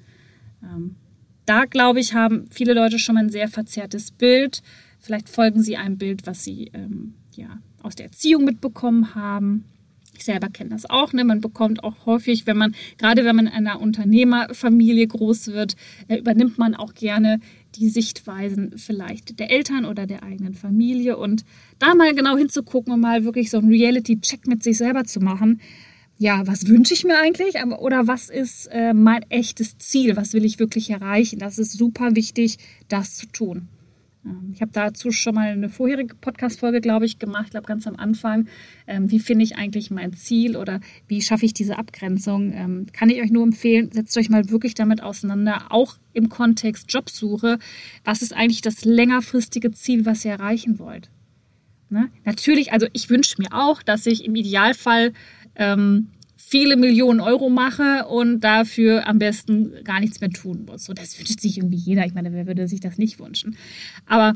Ähm, 0.62 0.96
da 1.46 1.64
glaube 1.64 2.02
ich, 2.02 2.14
haben 2.14 2.46
viele 2.52 2.74
Leute 2.74 3.00
schon 3.00 3.16
mal 3.16 3.24
ein 3.24 3.30
sehr 3.30 3.48
verzerrtes 3.48 4.12
Bild 4.12 4.62
Vielleicht 5.00 5.30
folgen 5.30 5.62
sie 5.62 5.78
einem 5.78 5.98
Bild, 5.98 6.28
was 6.28 6.44
sie 6.44 6.72
ähm, 6.74 7.14
ja, 7.36 7.60
aus 7.82 7.96
der 7.96 8.08
Erziehung 8.08 8.46
mitbekommen 8.46 9.16
haben. 9.16 9.66
Ich 10.18 10.26
selber 10.26 10.50
kenne 10.50 10.72
das 10.72 10.90
auch. 10.90 11.14
Ne? 11.14 11.24
Man 11.24 11.42
bekommt 11.42 11.84
auch 11.84 12.06
häufig, 12.06 12.48
wenn 12.48 12.58
man, 12.58 12.76
gerade 12.98 13.24
wenn 13.24 13.36
man 13.36 13.46
in 13.48 13.54
einer 13.54 13.80
Unternehmerfamilie 13.80 15.06
groß 15.06 15.48
wird, 15.48 15.76
äh, 16.08 16.18
übernimmt 16.18 16.58
man 16.58 16.74
auch 16.74 16.96
gerne 16.96 17.40
die 17.76 17.90
Sichtweisen 17.90 18.74
vielleicht 18.78 19.40
der 19.40 19.52
Eltern 19.52 19.86
oder 19.86 20.08
der 20.08 20.24
eigenen 20.24 20.56
Familie. 20.56 21.18
Und 21.18 21.46
da 21.78 21.94
mal 21.94 22.16
genau 22.16 22.36
hinzugucken 22.36 22.94
und 22.94 23.00
mal 23.00 23.26
wirklich 23.26 23.52
so 23.52 23.60
einen 23.60 23.70
Reality-Check 23.70 24.48
mit 24.48 24.64
sich 24.64 24.78
selber 24.78 25.04
zu 25.04 25.20
machen. 25.20 25.62
Ja, 26.18 26.48
was 26.48 26.68
wünsche 26.68 26.96
ich 26.96 27.04
mir 27.04 27.20
eigentlich? 27.20 27.56
Oder 27.78 28.08
was 28.08 28.30
ist 28.30 28.68
äh, 28.72 28.96
mein 28.96 29.22
echtes 29.30 29.78
Ziel? 29.78 30.16
Was 30.16 30.34
will 30.34 30.46
ich 30.46 30.58
wirklich 30.58 30.90
erreichen? 30.90 31.38
Das 31.38 31.60
ist 31.60 31.74
super 31.74 32.16
wichtig, 32.16 32.58
das 32.88 33.18
zu 33.18 33.28
tun. 33.28 33.68
Ähm, 34.28 34.52
ich 34.54 34.62
habe 34.62 34.72
dazu 34.74 35.12
schon 35.12 35.36
mal 35.36 35.50
eine 35.50 35.70
vorherige 35.70 36.16
Podcast-Folge, 36.16 36.82
glaube 36.82 37.06
ich, 37.06 37.20
gemacht, 37.20 37.52
glaube 37.52 37.68
ganz 37.68 37.88
am 37.88 37.96
Anfang. 37.96 38.48
Ähm, 38.86 39.10
wie 39.10 39.20
finde 39.20 39.44
ich 39.44 39.56
eigentlich 39.56 39.92
mein 39.92 40.14
Ziel 40.14 40.58
oder 40.58 40.80
wie 41.08 41.22
schaffe 41.22 41.46
ich 41.46 41.54
diese 41.54 41.78
Abgrenzung? 41.78 42.52
Ähm, 42.54 42.88
kann 42.92 43.10
ich 43.10 43.22
euch 43.22 43.32
nur 43.32 43.44
empfehlen, 43.44 43.92
setzt 43.92 44.18
euch 44.18 44.30
mal 44.30 44.50
wirklich 44.50 44.74
damit 44.74 45.02
auseinander, 45.02 45.68
auch 45.70 45.98
im 46.14 46.30
Kontext 46.30 46.92
Jobsuche. 46.92 47.60
Was 48.04 48.22
ist 48.22 48.34
eigentlich 48.34 48.62
das 48.62 48.86
längerfristige 48.86 49.72
Ziel, 49.72 50.06
was 50.06 50.26
ihr 50.26 50.32
erreichen 50.32 50.80
wollt? 50.80 51.10
Ne? 51.90 52.10
Natürlich, 52.26 52.74
also 52.74 52.88
ich 52.94 53.10
wünsche 53.10 53.36
mir 53.42 53.54
auch, 53.54 53.82
dass 53.82 54.06
ich 54.06 54.26
im 54.26 54.36
Idealfall 54.36 55.14
ähm, 55.56 56.10
viele 56.50 56.78
Millionen 56.78 57.20
Euro 57.20 57.50
mache 57.50 58.06
und 58.06 58.40
dafür 58.40 59.06
am 59.06 59.20
besten 59.20 59.84
gar 59.84 60.00
nichts 60.00 60.22
mehr 60.22 60.30
tun 60.30 60.64
muss. 60.66 60.86
So, 60.86 60.94
das 60.94 61.18
wünscht 61.20 61.42
sich 61.42 61.58
irgendwie 61.58 61.78
jeder. 61.78 62.06
Ich 62.06 62.14
meine, 62.14 62.32
wer 62.32 62.48
würde 62.48 62.68
sich 62.70 62.80
das 62.80 62.98
nicht 62.98 63.20
wünschen? 63.20 63.58
Aber 64.06 64.34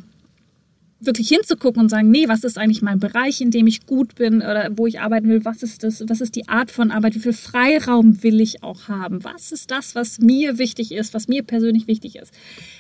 wirklich 1.00 1.30
hinzugucken 1.30 1.82
und 1.82 1.90
sagen, 1.90 2.12
nee, 2.12 2.28
was 2.28 2.44
ist 2.44 2.58
eigentlich 2.58 2.82
mein 2.82 3.00
Bereich, 3.00 3.40
in 3.40 3.50
dem 3.50 3.66
ich 3.66 3.86
gut 3.86 4.16
bin 4.16 4.42
oder 4.42 4.70
wo 4.76 4.88
ich 4.88 5.00
arbeiten 5.00 5.30
will? 5.30 5.46
Was 5.46 5.64
ist 5.64 5.84
das? 5.84 6.04
Was 6.08 6.20
ist 6.20 6.36
die 6.36 6.50
Art 6.50 6.70
von 6.70 6.92
Arbeit? 6.92 7.16
Wie 7.16 7.20
viel 7.20 7.34
Freiraum 7.34 8.22
will 8.24 8.42
ich 8.42 8.62
auch 8.62 8.90
haben? 8.90 9.24
Was 9.24 9.54
ist 9.54 9.72
das, 9.72 9.96
was 9.96 10.20
mir 10.20 10.58
wichtig 10.58 10.92
ist, 10.92 11.14
was 11.14 11.30
mir 11.30 11.44
persönlich 11.44 11.88
wichtig 11.88 12.18
ist? 12.18 12.34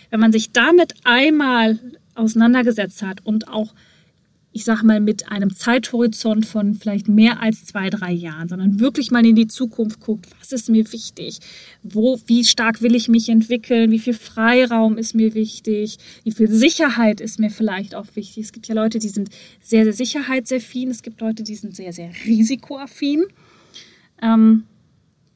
Wenn 0.09 0.19
man 0.19 0.33
sich 0.33 0.51
damit 0.51 0.93
einmal 1.05 1.79
auseinandergesetzt 2.15 3.01
hat 3.01 3.25
und 3.25 3.47
auch 3.47 3.73
ich 4.53 4.65
sag 4.65 4.83
mal, 4.83 4.99
mit 4.99 5.31
einem 5.31 5.55
Zeithorizont 5.55 6.45
von 6.45 6.73
vielleicht 6.73 7.07
mehr 7.07 7.41
als 7.41 7.65
zwei, 7.65 7.89
drei 7.89 8.11
Jahren, 8.11 8.49
sondern 8.49 8.81
wirklich 8.81 9.09
mal 9.09 9.25
in 9.25 9.35
die 9.35 9.47
Zukunft 9.47 10.01
guckt, 10.01 10.27
was 10.39 10.51
ist 10.51 10.69
mir 10.69 10.91
wichtig, 10.91 11.39
wo, 11.83 12.19
wie 12.25 12.43
stark 12.43 12.81
will 12.81 12.93
ich 12.93 13.07
mich 13.07 13.29
entwickeln, 13.29 13.91
wie 13.91 13.99
viel 13.99 14.13
Freiraum 14.13 14.97
ist 14.97 15.15
mir 15.15 15.33
wichtig, 15.35 15.97
wie 16.23 16.31
viel 16.31 16.49
Sicherheit 16.49 17.21
ist 17.21 17.39
mir 17.39 17.49
vielleicht 17.49 17.95
auch 17.95 18.07
wichtig. 18.15 18.43
Es 18.43 18.51
gibt 18.51 18.67
ja 18.67 18.75
Leute, 18.75 18.99
die 18.99 19.09
sind 19.09 19.29
sehr, 19.61 19.85
sehr 19.85 19.93
sicherheitsaffin, 19.93 20.89
es 20.89 21.01
gibt 21.01 21.21
Leute, 21.21 21.43
die 21.43 21.55
sind 21.55 21.75
sehr, 21.75 21.93
sehr 21.93 22.11
risikoaffin. 22.25 23.23
Ähm, 24.21 24.63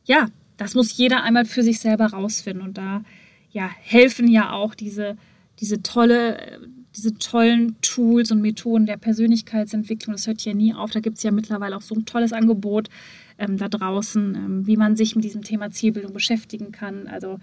ja, 0.04 0.28
das 0.58 0.76
muss 0.76 0.96
jeder 0.98 1.24
einmal 1.24 1.46
für 1.46 1.64
sich 1.64 1.80
selber 1.80 2.08
rausfinden. 2.08 2.66
Und 2.66 2.78
da 2.78 3.04
ja, 3.52 3.70
helfen 3.82 4.28
ja 4.28 4.52
auch 4.52 4.76
diese, 4.76 5.18
diese 5.60 5.82
tolle 5.82 6.60
diese 6.96 7.16
tollen 7.16 7.76
Tools 7.82 8.32
und 8.32 8.42
Methoden 8.42 8.86
der 8.86 8.98
Persönlichkeitsentwicklung, 8.98 10.16
das 10.16 10.28
hört 10.28 10.44
ja 10.46 10.54
nie 10.54 10.74
auf. 10.74 10.92
Da 10.92 11.00
gibt 11.00 11.18
es 11.18 11.24
ja 11.24 11.32
mittlerweile 11.32 11.76
auch 11.76 11.82
so 11.82 11.96
ein 11.96 12.06
tolles 12.06 12.34
Angebot 12.34 12.90
ähm, 13.38 13.58
da 13.58 13.68
draußen, 13.68 14.36
ähm, 14.36 14.68
wie 14.68 14.78
man 14.78 14.96
sich 14.96 15.16
mit 15.16 15.26
diesem 15.26 15.44
Thema 15.44 15.72
Zielbildung 15.72 16.14
beschäftigen 16.14 16.72
kann. 16.72 17.08
Also 17.08 17.40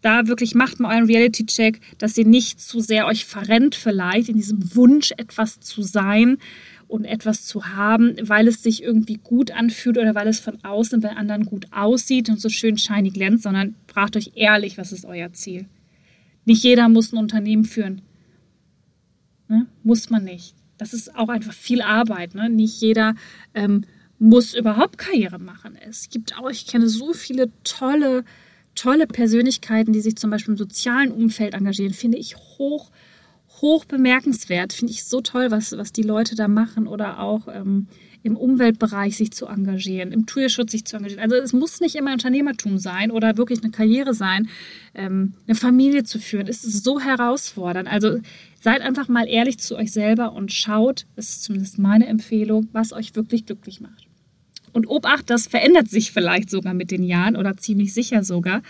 da 0.00 0.26
wirklich 0.26 0.54
macht 0.54 0.80
mal 0.80 0.94
euren 0.94 1.06
Reality-Check, 1.06 1.80
dass 1.98 2.16
ihr 2.16 2.26
nicht 2.26 2.60
zu 2.60 2.80
sehr 2.80 3.06
euch 3.06 3.26
verrennt 3.26 3.74
vielleicht 3.74 4.28
in 4.28 4.36
diesem 4.36 4.74
Wunsch, 4.74 5.12
etwas 5.16 5.60
zu 5.60 5.82
sein 5.82 6.38
und 6.88 7.04
etwas 7.04 7.44
zu 7.44 7.66
haben, 7.66 8.16
weil 8.22 8.48
es 8.48 8.62
sich 8.62 8.82
irgendwie 8.82 9.20
gut 9.22 9.50
anfühlt 9.50 9.98
oder 9.98 10.14
weil 10.14 10.26
es 10.26 10.40
von 10.40 10.58
außen 10.64 11.00
bei 11.00 11.10
anderen 11.10 11.44
gut 11.44 11.66
aussieht 11.70 12.28
und 12.28 12.40
so 12.40 12.48
schön 12.48 12.78
shiny 12.78 13.10
glänzt, 13.10 13.44
sondern 13.44 13.76
fragt 13.86 14.16
euch 14.16 14.32
ehrlich, 14.34 14.78
was 14.78 14.90
ist 14.92 15.04
euer 15.04 15.32
Ziel. 15.32 15.66
Nicht 16.44 16.64
jeder 16.64 16.88
muss 16.88 17.12
ein 17.12 17.18
Unternehmen 17.18 17.64
führen. 17.64 18.02
Ne? 19.50 19.66
Muss 19.82 20.10
man 20.10 20.24
nicht. 20.24 20.54
Das 20.78 20.94
ist 20.94 21.14
auch 21.14 21.28
einfach 21.28 21.52
viel 21.52 21.82
Arbeit. 21.82 22.34
Ne? 22.34 22.48
Nicht 22.48 22.80
jeder 22.80 23.14
ähm, 23.52 23.84
muss 24.18 24.54
überhaupt 24.54 24.96
Karriere 24.96 25.38
machen. 25.38 25.76
Es 25.76 26.08
gibt 26.08 26.38
auch, 26.38 26.48
ich 26.48 26.66
kenne 26.66 26.88
so 26.88 27.12
viele 27.12 27.50
tolle, 27.64 28.24
tolle 28.74 29.06
Persönlichkeiten, 29.06 29.92
die 29.92 30.00
sich 30.00 30.16
zum 30.16 30.30
Beispiel 30.30 30.52
im 30.52 30.58
sozialen 30.58 31.10
Umfeld 31.10 31.54
engagieren. 31.54 31.94
Finde 31.94 32.18
ich 32.18 32.36
hoch, 32.36 32.92
hoch 33.60 33.84
bemerkenswert. 33.86 34.72
Finde 34.72 34.92
ich 34.92 35.04
so 35.04 35.20
toll, 35.20 35.50
was, 35.50 35.76
was 35.76 35.92
die 35.92 36.02
Leute 36.02 36.36
da 36.36 36.48
machen 36.48 36.86
oder 36.86 37.18
auch 37.18 37.48
ähm, 37.48 37.88
im 38.22 38.36
Umweltbereich 38.36 39.16
sich 39.16 39.32
zu 39.32 39.46
engagieren, 39.46 40.12
im 40.12 40.26
Tierschutz 40.26 40.72
sich 40.72 40.84
zu 40.84 40.96
engagieren. 40.96 41.22
Also 41.22 41.36
es 41.36 41.52
muss 41.52 41.80
nicht 41.80 41.94
immer 41.94 42.12
Unternehmertum 42.12 42.78
sein 42.78 43.10
oder 43.10 43.36
wirklich 43.36 43.62
eine 43.62 43.70
Karriere 43.70 44.14
sein, 44.14 44.48
ähm, 44.94 45.34
eine 45.46 45.54
Familie 45.54 46.04
zu 46.04 46.18
führen. 46.18 46.46
Es 46.46 46.64
ist 46.64 46.84
so 46.84 47.00
herausfordernd. 47.00 47.90
Also 47.90 48.18
seid 48.60 48.82
einfach 48.82 49.08
mal 49.08 49.26
ehrlich 49.26 49.58
zu 49.58 49.76
euch 49.76 49.92
selber 49.92 50.32
und 50.32 50.52
schaut, 50.52 51.06
das 51.16 51.30
ist 51.30 51.44
zumindest 51.44 51.78
meine 51.78 52.06
Empfehlung, 52.06 52.68
was 52.72 52.92
euch 52.92 53.14
wirklich 53.16 53.46
glücklich 53.46 53.80
macht. 53.80 54.06
Und 54.72 54.86
Obacht, 54.86 55.30
das 55.30 55.46
verändert 55.46 55.88
sich 55.88 56.12
vielleicht 56.12 56.50
sogar 56.50 56.74
mit 56.74 56.90
den 56.90 57.02
Jahren 57.02 57.36
oder 57.36 57.56
ziemlich 57.56 57.92
sicher 57.92 58.22
sogar. 58.22 58.62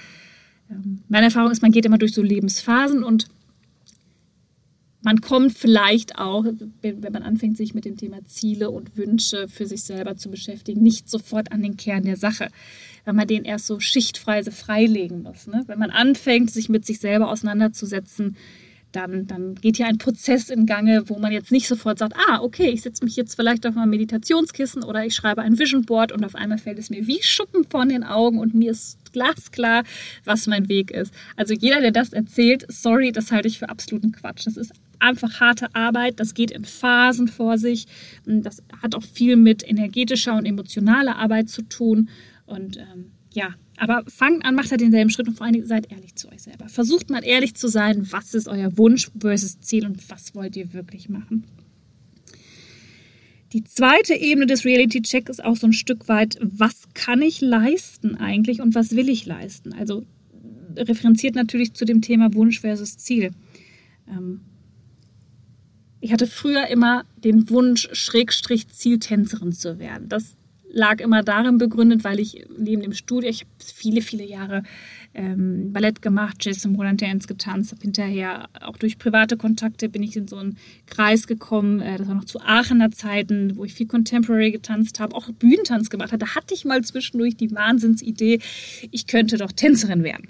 Ähm, 0.70 1.02
meine 1.08 1.26
Erfahrung 1.26 1.50
ist, 1.50 1.62
man 1.62 1.72
geht 1.72 1.84
immer 1.84 1.98
durch 1.98 2.12
so 2.12 2.22
Lebensphasen 2.22 3.02
und 3.02 3.26
man 5.02 5.20
kommt 5.20 5.56
vielleicht 5.56 6.18
auch, 6.18 6.44
wenn 6.82 7.00
man 7.12 7.22
anfängt, 7.22 7.56
sich 7.56 7.74
mit 7.74 7.84
dem 7.84 7.96
Thema 7.96 8.24
Ziele 8.26 8.70
und 8.70 8.96
Wünsche 8.96 9.48
für 9.48 9.66
sich 9.66 9.82
selber 9.82 10.16
zu 10.16 10.30
beschäftigen, 10.30 10.82
nicht 10.82 11.08
sofort 11.08 11.52
an 11.52 11.62
den 11.62 11.76
Kern 11.76 12.04
der 12.04 12.16
Sache, 12.16 12.48
weil 13.04 13.14
man 13.14 13.26
den 13.26 13.44
erst 13.44 13.66
so 13.66 13.80
schichtweise 13.80 14.50
freilegen 14.50 15.22
muss. 15.22 15.46
Ne? 15.46 15.64
Wenn 15.66 15.78
man 15.78 15.90
anfängt, 15.90 16.50
sich 16.50 16.68
mit 16.68 16.84
sich 16.84 17.00
selber 17.00 17.30
auseinanderzusetzen, 17.30 18.36
dann, 18.92 19.26
dann 19.26 19.54
geht 19.54 19.76
hier 19.76 19.86
ein 19.86 19.98
Prozess 19.98 20.50
in 20.50 20.66
Gange, 20.66 21.08
wo 21.08 21.18
man 21.18 21.32
jetzt 21.32 21.52
nicht 21.52 21.68
sofort 21.68 21.98
sagt, 21.98 22.14
ah, 22.28 22.40
okay, 22.40 22.70
ich 22.70 22.82
setze 22.82 23.04
mich 23.04 23.16
jetzt 23.16 23.36
vielleicht 23.36 23.64
auf 23.64 23.74
mein 23.74 23.88
Meditationskissen 23.88 24.82
oder 24.82 25.04
ich 25.06 25.14
schreibe 25.14 25.42
ein 25.42 25.58
Vision 25.58 25.84
Board 25.84 26.12
und 26.12 26.24
auf 26.24 26.34
einmal 26.34 26.58
fällt 26.58 26.78
es 26.78 26.90
mir 26.90 27.06
wie 27.06 27.22
Schuppen 27.22 27.64
von 27.64 27.88
den 27.88 28.02
Augen 28.02 28.38
und 28.38 28.54
mir 28.54 28.72
ist 28.72 28.98
glasklar, 29.12 29.84
was 30.24 30.46
mein 30.46 30.68
Weg 30.68 30.90
ist. 30.90 31.14
Also 31.36 31.54
jeder, 31.54 31.80
der 31.80 31.92
das 31.92 32.12
erzählt, 32.12 32.66
sorry, 32.68 33.12
das 33.12 33.30
halte 33.30 33.48
ich 33.48 33.60
für 33.60 33.68
absoluten 33.68 34.12
Quatsch. 34.12 34.46
Das 34.46 34.56
ist 34.56 34.72
einfach 35.00 35.40
harte 35.40 35.74
Arbeit, 35.74 36.20
das 36.20 36.34
geht 36.34 36.50
in 36.50 36.64
Phasen 36.64 37.28
vor 37.28 37.58
sich. 37.58 37.86
Das 38.24 38.62
hat 38.82 38.94
auch 38.94 39.02
viel 39.02 39.36
mit 39.36 39.68
energetischer 39.68 40.36
und 40.36 40.46
emotionaler 40.46 41.16
Arbeit 41.16 41.48
zu 41.48 41.62
tun. 41.62 42.08
Und 42.46 42.76
ähm, 42.76 43.12
ja, 43.32 43.54
aber 43.76 44.04
fangt 44.08 44.44
an, 44.44 44.54
macht 44.54 44.70
halt 44.70 44.80
denselben 44.80 45.10
Schritt 45.10 45.28
und 45.28 45.36
vor 45.36 45.46
allem 45.46 45.64
seid 45.64 45.90
ehrlich 45.90 46.14
zu 46.14 46.28
euch 46.28 46.42
selber. 46.42 46.68
Versucht 46.68 47.10
mal 47.10 47.24
ehrlich 47.24 47.54
zu 47.54 47.68
sein, 47.68 48.06
was 48.12 48.34
ist 48.34 48.48
euer 48.48 48.76
Wunsch 48.76 49.10
versus 49.18 49.60
Ziel 49.60 49.86
und 49.86 50.10
was 50.10 50.34
wollt 50.34 50.56
ihr 50.56 50.72
wirklich 50.74 51.08
machen. 51.08 51.44
Die 53.52 53.64
zweite 53.64 54.14
Ebene 54.14 54.46
des 54.46 54.64
Reality 54.64 55.02
Check 55.02 55.28
ist 55.28 55.42
auch 55.42 55.56
so 55.56 55.66
ein 55.66 55.72
Stück 55.72 56.08
weit, 56.08 56.38
was 56.40 56.88
kann 56.94 57.20
ich 57.22 57.40
leisten 57.40 58.16
eigentlich 58.16 58.60
und 58.60 58.74
was 58.74 58.94
will 58.94 59.08
ich 59.08 59.26
leisten? 59.26 59.72
Also 59.72 60.04
referenziert 60.76 61.34
natürlich 61.34 61.72
zu 61.74 61.84
dem 61.84 62.00
Thema 62.00 62.32
Wunsch 62.34 62.60
versus 62.60 62.96
Ziel. 62.96 63.32
Ähm, 64.08 64.42
ich 66.00 66.12
hatte 66.12 66.26
früher 66.26 66.66
immer 66.68 67.04
den 67.16 67.50
Wunsch, 67.50 67.88
Schrägstrich 67.92 68.68
Zieltänzerin 68.68 69.52
zu 69.52 69.78
werden. 69.78 70.08
Das 70.08 70.34
lag 70.72 71.00
immer 71.00 71.22
darin 71.22 71.58
begründet, 71.58 72.04
weil 72.04 72.20
ich 72.20 72.46
neben 72.56 72.82
dem 72.82 72.92
Studium, 72.92 73.30
ich 73.30 73.40
habe 73.40 73.50
viele, 73.58 74.02
viele 74.02 74.24
Jahre 74.24 74.62
ähm, 75.14 75.72
Ballett 75.72 76.00
gemacht, 76.00 76.36
Jazz 76.40 76.64
und 76.64 76.72
Modern 76.72 76.96
Dance 76.96 77.26
getanzt, 77.26 77.72
habe 77.72 77.82
hinterher 77.82 78.48
auch 78.60 78.76
durch 78.76 78.96
private 78.96 79.36
Kontakte 79.36 79.88
bin 79.88 80.02
ich 80.04 80.16
in 80.16 80.28
so 80.28 80.36
einen 80.36 80.56
Kreis 80.86 81.26
gekommen, 81.26 81.80
äh, 81.80 81.98
das 81.98 82.06
war 82.06 82.14
noch 82.14 82.24
zu 82.24 82.40
Aachener 82.40 82.92
Zeiten, 82.92 83.56
wo 83.56 83.64
ich 83.64 83.74
viel 83.74 83.88
Contemporary 83.88 84.52
getanzt 84.52 85.00
habe, 85.00 85.16
auch 85.16 85.28
Bühnentanz 85.32 85.90
gemacht 85.90 86.12
habe. 86.12 86.24
Da 86.24 86.36
hatte 86.36 86.54
ich 86.54 86.64
mal 86.64 86.82
zwischendurch 86.82 87.36
die 87.36 87.50
Wahnsinnsidee, 87.50 88.38
ich 88.92 89.06
könnte 89.08 89.36
doch 89.38 89.52
Tänzerin 89.52 90.04
werden. 90.04 90.28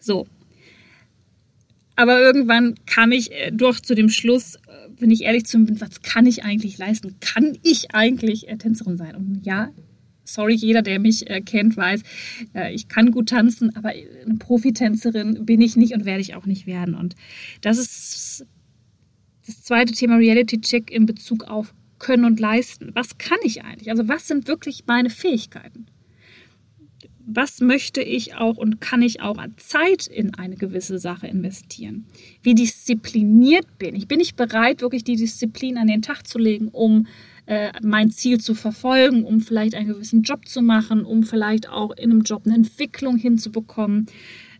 So. 0.00 0.26
Aber 1.96 2.20
irgendwann 2.20 2.74
kam 2.86 3.12
ich 3.12 3.32
äh, 3.32 3.50
doch 3.52 3.78
zu 3.78 3.94
dem 3.94 4.08
Schluss, 4.08 4.58
wenn 4.98 5.10
ich 5.10 5.22
ehrlich 5.22 5.46
zu 5.46 5.58
mir 5.58 5.66
bin, 5.66 5.80
was 5.80 6.02
kann 6.02 6.26
ich 6.26 6.44
eigentlich 6.44 6.78
leisten? 6.78 7.16
Kann 7.20 7.56
ich 7.62 7.94
eigentlich 7.94 8.48
äh, 8.48 8.56
Tänzerin 8.56 8.96
sein? 8.96 9.14
Und 9.14 9.40
ja, 9.44 9.70
sorry, 10.24 10.54
jeder, 10.54 10.82
der 10.82 10.98
mich 10.98 11.28
äh, 11.30 11.40
kennt, 11.40 11.76
weiß, 11.76 12.02
äh, 12.54 12.74
ich 12.74 12.88
kann 12.88 13.10
gut 13.10 13.28
tanzen, 13.28 13.74
aber 13.76 13.90
eine 13.90 14.36
Profitänzerin 14.38 15.44
bin 15.44 15.60
ich 15.60 15.76
nicht 15.76 15.94
und 15.94 16.04
werde 16.04 16.20
ich 16.20 16.34
auch 16.34 16.46
nicht 16.46 16.66
werden. 16.66 16.94
Und 16.94 17.14
das 17.60 17.78
ist 17.78 18.46
das 19.46 19.62
zweite 19.62 19.92
Thema 19.92 20.16
Reality 20.16 20.60
Check 20.60 20.90
in 20.90 21.06
Bezug 21.06 21.44
auf 21.44 21.74
Können 21.98 22.24
und 22.24 22.40
Leisten. 22.40 22.90
Was 22.94 23.18
kann 23.18 23.38
ich 23.44 23.62
eigentlich? 23.62 23.90
Also 23.90 24.08
was 24.08 24.26
sind 24.26 24.48
wirklich 24.48 24.84
meine 24.86 25.10
Fähigkeiten? 25.10 25.86
Was 27.26 27.60
möchte 27.60 28.02
ich 28.02 28.34
auch 28.34 28.56
und 28.56 28.80
kann 28.80 29.02
ich 29.02 29.20
auch 29.20 29.38
an 29.38 29.54
Zeit 29.56 30.06
in 30.06 30.34
eine 30.34 30.56
gewisse 30.56 30.98
Sache 30.98 31.26
investieren? 31.26 32.06
Wie 32.42 32.54
diszipliniert 32.54 33.78
bin 33.78 33.94
ich? 33.94 34.08
Bin 34.08 34.20
ich 34.20 34.34
bereit, 34.34 34.82
wirklich 34.82 35.04
die 35.04 35.16
Disziplin 35.16 35.78
an 35.78 35.86
den 35.86 36.02
Tag 36.02 36.26
zu 36.26 36.38
legen, 36.38 36.68
um 36.68 37.06
äh, 37.46 37.72
mein 37.82 38.10
Ziel 38.10 38.40
zu 38.40 38.54
verfolgen, 38.54 39.24
um 39.24 39.40
vielleicht 39.40 39.74
einen 39.74 39.88
gewissen 39.88 40.22
Job 40.22 40.46
zu 40.46 40.62
machen, 40.62 41.04
um 41.04 41.22
vielleicht 41.22 41.68
auch 41.68 41.90
in 41.92 42.10
einem 42.10 42.22
Job 42.22 42.42
eine 42.44 42.54
Entwicklung 42.54 43.16
hinzubekommen? 43.16 44.06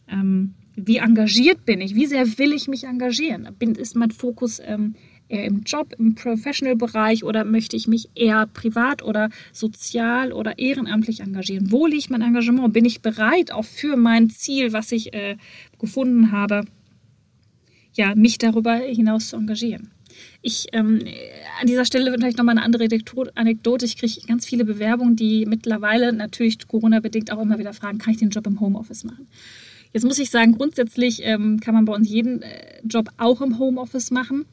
Ähm, 0.09 0.54
wie 0.76 0.97
engagiert 0.97 1.64
bin 1.64 1.80
ich? 1.80 1.94
Wie 1.94 2.06
sehr 2.06 2.38
will 2.38 2.52
ich 2.52 2.66
mich 2.68 2.85
engagieren? 2.85 3.49
Bin, 3.59 3.75
ist 3.75 3.94
mein 3.94 4.11
Fokus 4.11 4.61
ähm, 4.64 4.94
eher 5.28 5.45
im 5.45 5.62
Job, 5.62 5.95
im 5.99 6.14
Professional-Bereich 6.14 7.25
oder 7.25 7.45
möchte 7.45 7.76
ich 7.76 7.88
mich 7.88 8.09
eher 8.14 8.47
privat 8.47 9.02
oder 9.02 9.31
sozial 9.52 10.33
oder 10.33 10.59
ehrenamtlich 10.59 11.21
engagieren? 11.21 11.71
Wo 11.71 11.87
liegt 11.87 12.11
mein 12.11 12.23
Engagement? 12.23 12.73
Bin 12.73 12.85
ich 12.85 13.00
bereit, 13.00 13.52
auch 13.52 13.64
für 13.64 13.97
mein 13.97 14.31
Ziel, 14.31 14.73
was 14.73 14.93
ich 14.93 15.14
äh, 15.14 15.37
gefunden 15.78 16.33
habe, 16.33 16.64
ja, 17.95 18.14
mich 18.14 18.38
darüber 18.38 18.75
hinaus 18.75 19.28
zu 19.28 19.37
engagieren? 19.37 19.90
Ich, 20.43 20.66
ähm, 20.73 21.00
an 21.61 21.66
dieser 21.66 21.85
Stelle 21.85 22.12
vielleicht 22.12 22.38
nochmal 22.38 22.57
eine 22.57 22.64
andere 22.64 22.87
Anekdote. 23.35 23.85
Ich 23.85 23.97
kriege 23.97 24.21
ganz 24.26 24.47
viele 24.47 24.64
Bewerbungen, 24.64 25.16
die 25.16 25.47
mittlerweile 25.47 26.12
natürlich 26.12 26.66
Corona-bedingt 26.69 27.33
auch 27.33 27.40
immer 27.40 27.59
wieder 27.59 27.73
fragen, 27.73 27.99
kann 27.99 28.12
ich 28.12 28.21
den 28.21 28.31
Job 28.31 28.47
im 28.47 28.61
Homeoffice 28.61 29.04
machen? 29.04 29.26
Jetzt 29.93 30.04
muss 30.04 30.19
ich 30.19 30.31
sagen, 30.31 30.52
grundsätzlich 30.52 31.21
ähm, 31.23 31.61
kann 31.61 31.75
man 31.75 31.85
bei 31.85 31.95
uns 31.95 32.09
jeden 32.09 32.43
äh, 32.43 32.81
Job 32.85 33.11
auch 33.16 33.40
im 33.40 33.59
Homeoffice 33.59 34.11
machen. 34.11 34.45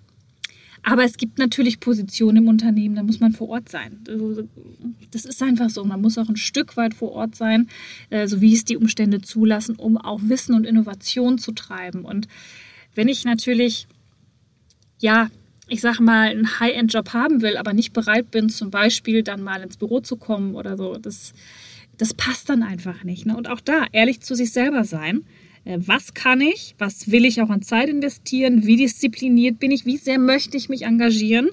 Aber 0.84 1.04
es 1.04 1.18
gibt 1.18 1.38
natürlich 1.38 1.80
Positionen 1.80 2.38
im 2.38 2.48
Unternehmen, 2.48 2.96
da 2.96 3.04
muss 3.04 3.20
man 3.20 3.34
vor 3.34 3.50
Ort 3.50 3.70
sein. 3.70 4.00
Also, 4.08 4.48
das 5.12 5.26
ist 5.26 5.42
einfach 5.44 5.70
so. 5.70 5.84
Man 5.84 6.02
muss 6.02 6.18
auch 6.18 6.28
ein 6.28 6.38
Stück 6.38 6.76
weit 6.78 6.94
vor 6.94 7.12
Ort 7.12 7.36
sein, 7.36 7.68
äh, 8.10 8.28
so 8.28 8.42
wie 8.42 8.54
es 8.54 8.66
die 8.66 8.78
Umstände 8.78 9.22
zulassen, 9.22 9.76
um 9.76 9.98
auch 9.98 10.20
Wissen 10.24 10.56
und 10.56 10.66
Innovation 10.66 11.38
zu 11.38 11.52
treiben. 11.52 12.04
Und 12.04 12.28
wenn 12.96 13.08
ich 13.08 13.26
natürlich, 13.26 13.88
ja, 15.00 15.30
ich 15.68 15.82
sage 15.82 16.02
mal, 16.02 16.30
einen 16.30 16.60
High-End-Job 16.60 17.14
haben 17.14 17.42
will, 17.42 17.58
aber 17.58 17.74
nicht 17.74 17.94
bereit 17.94 18.32
bin, 18.32 18.50
zum 18.50 18.72
Beispiel 18.72 19.24
dann 19.24 19.42
mal 19.42 19.62
ins 19.62 19.78
Büro 19.78 20.00
zu 20.00 20.18
kommen 20.18 20.56
oder 20.56 20.78
so, 20.78 20.98
das, 20.98 21.34
das 21.98 22.14
passt 22.14 22.50
dann 22.50 22.64
einfach 22.64 23.04
nicht. 23.04 23.26
Ne? 23.26 23.38
Und 23.38 23.48
auch 23.48 23.62
da 23.62 23.86
ehrlich 23.92 24.22
zu 24.22 24.36
sich 24.36 24.52
selber 24.52 24.84
sein 24.84 25.22
was 25.66 26.14
kann 26.14 26.42
ich, 26.42 26.76
was 26.78 27.12
will 27.12 27.26
ich 27.26 27.42
auch 27.42 27.50
an 27.50 27.62
Zeit 27.62 27.90
investieren, 27.90 28.66
wie 28.66 28.78
diszipliniert 28.78 29.60
bin 29.60 29.72
ich, 29.72 29.86
wie 29.86 29.98
sehr 29.98 30.20
möchte 30.20 30.58
ich 30.58 30.70
mich 30.70 30.84
engagieren. 30.84 31.50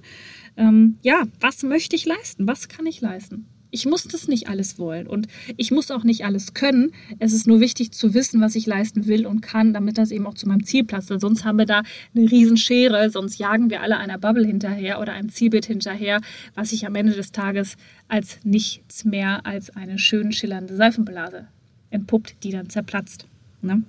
Ähm, 0.56 0.98
ja, 1.02 1.24
was 1.40 1.62
möchte 1.62 1.94
ich 1.94 2.06
leisten, 2.06 2.46
was 2.48 2.68
kann 2.68 2.86
ich 2.86 3.00
leisten. 3.00 3.46
Ich 3.70 3.84
muss 3.84 4.04
das 4.04 4.28
nicht 4.28 4.48
alles 4.48 4.78
wollen 4.78 5.06
und 5.06 5.28
ich 5.58 5.70
muss 5.70 5.90
auch 5.90 6.02
nicht 6.02 6.24
alles 6.24 6.54
können. 6.54 6.92
Es 7.18 7.34
ist 7.34 7.46
nur 7.46 7.60
wichtig 7.60 7.92
zu 7.92 8.14
wissen, 8.14 8.40
was 8.40 8.54
ich 8.54 8.64
leisten 8.64 9.06
will 9.06 9.26
und 9.26 9.42
kann, 9.42 9.74
damit 9.74 9.98
das 9.98 10.10
eben 10.10 10.26
auch 10.26 10.34
zu 10.34 10.48
meinem 10.48 10.64
Ziel 10.64 10.84
passt. 10.84 11.10
Weil 11.10 11.20
sonst 11.20 11.44
haben 11.44 11.58
wir 11.58 11.66
da 11.66 11.82
eine 12.14 12.30
Riesenschere, 12.30 13.10
sonst 13.10 13.38
jagen 13.38 13.68
wir 13.68 13.82
alle 13.82 13.98
einer 13.98 14.16
Bubble 14.16 14.46
hinterher 14.46 15.00
oder 15.00 15.12
einem 15.12 15.28
Zielbild 15.28 15.66
hinterher, 15.66 16.22
was 16.54 16.70
sich 16.70 16.86
am 16.86 16.94
Ende 16.94 17.12
des 17.12 17.30
Tages 17.30 17.76
als 18.08 18.38
nichts 18.42 19.04
mehr 19.04 19.44
als 19.44 19.68
eine 19.76 19.98
schön 19.98 20.32
schillernde 20.32 20.74
Seifenblase 20.74 21.46
entpuppt, 21.90 22.42
die 22.44 22.50
dann 22.50 22.70
zerplatzt. 22.70 23.26
Ne? 23.60 23.82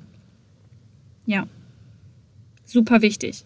Ja. 1.29 1.47
Super 2.65 3.03
wichtig. 3.03 3.45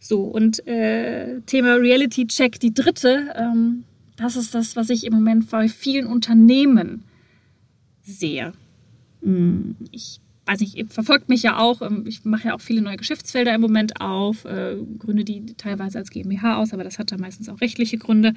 So, 0.00 0.20
und 0.20 0.66
äh, 0.66 1.40
Thema 1.46 1.76
Reality 1.76 2.26
Check, 2.26 2.60
die 2.60 2.74
dritte, 2.74 3.32
ähm, 3.34 3.84
das 4.16 4.36
ist 4.36 4.54
das, 4.54 4.76
was 4.76 4.90
ich 4.90 5.04
im 5.04 5.14
Moment 5.14 5.48
bei 5.48 5.66
vielen 5.68 6.06
Unternehmen 6.06 7.04
sehe. 8.02 8.52
Hm, 9.22 9.76
ich 9.92 10.20
weiß 10.44 10.60
nicht, 10.60 10.76
ihr 10.76 10.86
verfolgt 10.86 11.30
mich 11.30 11.42
ja 11.42 11.58
auch. 11.58 11.80
Ähm, 11.80 12.04
ich 12.06 12.26
mache 12.26 12.48
ja 12.48 12.54
auch 12.54 12.60
viele 12.60 12.82
neue 12.82 12.98
Geschäftsfelder 12.98 13.54
im 13.54 13.62
Moment 13.62 14.02
auf, 14.02 14.44
äh, 14.44 14.76
gründe 14.98 15.24
die 15.24 15.46
teilweise 15.56 15.96
als 15.96 16.10
GmbH 16.10 16.58
aus, 16.58 16.74
aber 16.74 16.84
das 16.84 16.98
hat 16.98 17.12
da 17.12 17.16
meistens 17.16 17.48
auch 17.48 17.62
rechtliche 17.62 17.96
Gründe. 17.96 18.34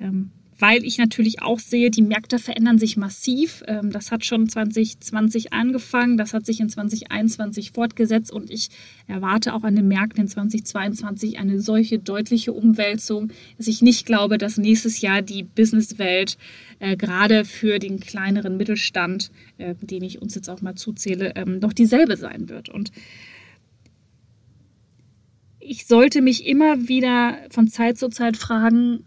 Ähm, 0.00 0.30
weil 0.58 0.84
ich 0.84 0.98
natürlich 0.98 1.40
auch 1.42 1.58
sehe, 1.58 1.90
die 1.90 2.02
Märkte 2.02 2.38
verändern 2.38 2.78
sich 2.78 2.96
massiv. 2.96 3.62
Ähm, 3.66 3.90
das 3.90 4.10
hat 4.10 4.24
schon 4.24 4.48
2020 4.48 5.52
angefangen, 5.52 6.16
das 6.16 6.34
hat 6.34 6.46
sich 6.46 6.60
in 6.60 6.68
2021 6.68 7.72
fortgesetzt 7.72 8.32
und 8.32 8.50
ich 8.50 8.68
erwarte 9.06 9.54
auch 9.54 9.62
an 9.62 9.76
den 9.76 9.88
Märkten 9.88 10.22
in 10.22 10.28
2022 10.28 11.38
eine 11.38 11.60
solche 11.60 11.98
deutliche 11.98 12.52
Umwälzung, 12.52 13.30
dass 13.56 13.68
ich 13.68 13.82
nicht 13.82 14.06
glaube, 14.06 14.38
dass 14.38 14.58
nächstes 14.58 15.00
Jahr 15.00 15.22
die 15.22 15.44
Businesswelt 15.44 16.36
äh, 16.80 16.96
gerade 16.96 17.44
für 17.44 17.78
den 17.78 18.00
kleineren 18.00 18.56
Mittelstand, 18.56 19.30
äh, 19.58 19.74
dem 19.80 20.02
ich 20.02 20.20
uns 20.20 20.34
jetzt 20.34 20.50
auch 20.50 20.60
mal 20.60 20.74
zuzähle, 20.74 21.32
ähm, 21.36 21.58
noch 21.58 21.72
dieselbe 21.72 22.16
sein 22.16 22.48
wird. 22.48 22.68
Und 22.68 22.90
ich 25.60 25.86
sollte 25.86 26.22
mich 26.22 26.46
immer 26.46 26.88
wieder 26.88 27.36
von 27.50 27.68
Zeit 27.68 27.98
zu 27.98 28.08
Zeit 28.08 28.36
fragen, 28.36 29.04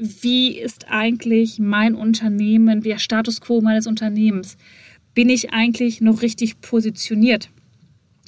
wie 0.00 0.58
ist 0.58 0.86
eigentlich 0.88 1.58
mein 1.58 1.94
Unternehmen, 1.94 2.80
der 2.80 2.98
Status 2.98 3.40
quo 3.40 3.60
meines 3.60 3.86
Unternehmens? 3.86 4.56
Bin 5.14 5.28
ich 5.28 5.52
eigentlich 5.52 6.00
noch 6.00 6.22
richtig 6.22 6.60
positioniert? 6.60 7.50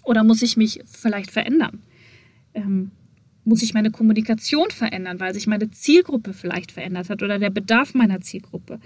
Oder 0.05 0.23
muss 0.23 0.43
ich 0.43 0.57
mich 0.57 0.81
vielleicht 0.85 1.31
verändern? 1.31 1.81
Ähm, 2.55 2.91
muss 3.45 3.63
ich 3.63 3.75
meine 3.75 3.91
Kommunikation 3.91 4.71
verändern, 4.71 5.19
weil 5.19 5.35
sich 5.35 5.47
meine 5.47 5.71
Zielgruppe 5.71 6.33
vielleicht 6.33 6.73
verändert 6.73 7.09
hat 7.09 7.23
oder 7.23 7.39
der 7.39 7.51
Bedarf 7.51 7.95
meiner 7.95 8.21
Zielgruppe? 8.21 8.79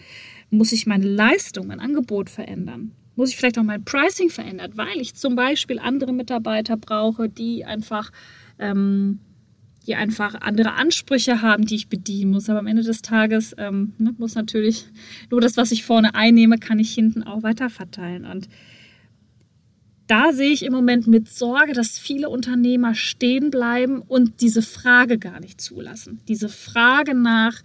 Muss 0.51 0.73
ich 0.73 0.87
meine 0.87 1.07
Leistung, 1.07 1.67
mein 1.67 1.81
Angebot 1.81 2.31
verändern? 2.31 2.93
Muss 3.17 3.31
ich 3.31 3.37
vielleicht 3.37 3.59
auch 3.59 3.65
mein 3.65 3.85
Pricing 3.85 4.31
verändern, 4.31 4.73
weil 4.77 5.01
ich 5.01 5.15
zum 5.15 5.35
Beispiel 5.35 5.79
andere 5.79 6.13
Mitarbeiter 6.13 6.77
brauche, 6.77 7.29
die 7.29 7.65
einfach 7.65 8.13
ähm, 8.59 9.21
die 9.87 9.95
einfach 9.95 10.35
andere 10.41 10.75
Ansprüche 10.75 11.43
haben, 11.43 11.67
die 11.67 11.77
ich 11.77 11.89
bedienen 11.89 12.33
muss. 12.33 12.51
Aber 12.51 12.59
am 12.59 12.67
Ende 12.67 12.83
des 12.83 13.03
Tages 13.03 13.55
ähm, 13.59 13.93
ne, 13.99 14.15
muss 14.19 14.35
natürlich 14.35 14.87
nur 15.31 15.41
das, 15.41 15.57
was 15.57 15.73
ich 15.73 15.85
vorne 15.85 16.15
einnehme, 16.15 16.59
kann 16.59 16.79
ich 16.79 16.93
hinten 16.93 17.23
auch 17.23 17.43
weiter 17.43 17.71
verteilen. 17.71 18.25
Und 18.25 18.49
da 20.07 20.33
sehe 20.33 20.51
ich 20.51 20.65
im 20.65 20.73
Moment 20.73 21.07
mit 21.07 21.29
Sorge, 21.29 21.73
dass 21.73 21.99
viele 21.99 22.29
Unternehmer 22.29 22.95
stehen 22.95 23.51
bleiben 23.51 24.03
und 24.03 24.41
diese 24.41 24.63
Frage 24.63 25.19
gar 25.19 25.41
nicht 25.41 25.61
zulassen. 25.61 26.21
Diese 26.29 26.49
Frage 26.49 27.15
nach, 27.15 27.63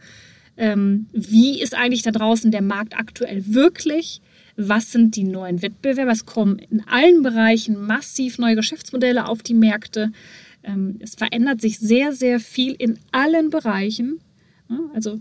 ähm, 0.58 1.08
wie 1.14 1.62
ist 1.62 1.76
eigentlich 1.76 2.02
da 2.02 2.12
draußen 2.12 2.52
der 2.52 2.62
Markt 2.62 2.98
aktuell 2.98 3.44
wirklich? 3.48 4.22
Was 4.58 4.92
sind 4.92 5.16
die 5.16 5.24
neuen 5.24 5.62
Wettbewerber? 5.62 6.12
Es 6.12 6.26
kommen 6.26 6.60
in 6.60 6.84
allen 6.88 7.24
Bereichen 7.24 7.80
massiv 7.80 8.38
neue 8.38 8.56
Geschäftsmodelle 8.56 9.28
auf 9.28 9.44
die 9.44 9.54
Märkte. 9.54 10.12
Ähm, 10.64 10.98
es 11.00 11.16
verändert 11.16 11.62
sich 11.62 11.80
sehr, 11.80 12.14
sehr 12.14 12.40
viel 12.40 12.74
in 12.74 13.00
allen 13.12 13.50
Bereichen. 13.50 14.20
Also 14.94 15.20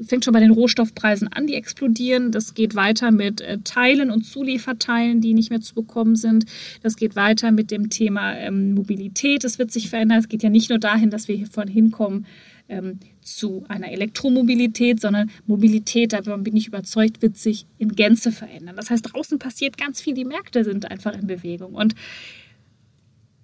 fängt 0.00 0.24
schon 0.24 0.32
bei 0.32 0.40
den 0.40 0.50
Rohstoffpreisen 0.50 1.28
an, 1.28 1.46
die 1.46 1.54
explodieren. 1.54 2.32
Das 2.32 2.54
geht 2.54 2.74
weiter 2.74 3.10
mit 3.10 3.40
äh, 3.40 3.58
Teilen 3.62 4.10
und 4.10 4.24
Zulieferteilen, 4.24 5.20
die 5.20 5.34
nicht 5.34 5.50
mehr 5.50 5.60
zu 5.60 5.74
bekommen 5.74 6.16
sind. 6.16 6.46
Das 6.82 6.96
geht 6.96 7.14
weiter 7.14 7.52
mit 7.52 7.70
dem 7.70 7.90
Thema 7.90 8.34
ähm, 8.34 8.74
Mobilität. 8.74 9.44
Das 9.44 9.58
wird 9.58 9.70
sich 9.70 9.90
verändern. 9.90 10.18
Es 10.18 10.28
geht 10.28 10.42
ja 10.42 10.50
nicht 10.50 10.70
nur 10.70 10.78
dahin, 10.78 11.10
dass 11.10 11.28
wir 11.28 11.36
hiervon 11.36 11.68
hinkommen 11.68 12.26
ähm, 12.68 12.98
zu 13.20 13.64
einer 13.68 13.92
Elektromobilität, 13.92 15.00
sondern 15.00 15.30
Mobilität, 15.46 16.12
da 16.12 16.20
bin 16.20 16.56
ich 16.56 16.68
überzeugt, 16.68 17.22
wird 17.22 17.36
sich 17.36 17.66
in 17.78 17.94
Gänze 17.94 18.32
verändern. 18.32 18.76
Das 18.76 18.90
heißt, 18.90 19.12
draußen 19.12 19.38
passiert 19.38 19.78
ganz 19.78 20.00
viel. 20.00 20.14
Die 20.14 20.24
Märkte 20.24 20.64
sind 20.64 20.90
einfach 20.90 21.14
in 21.14 21.26
Bewegung. 21.26 21.74
Und 21.74 21.94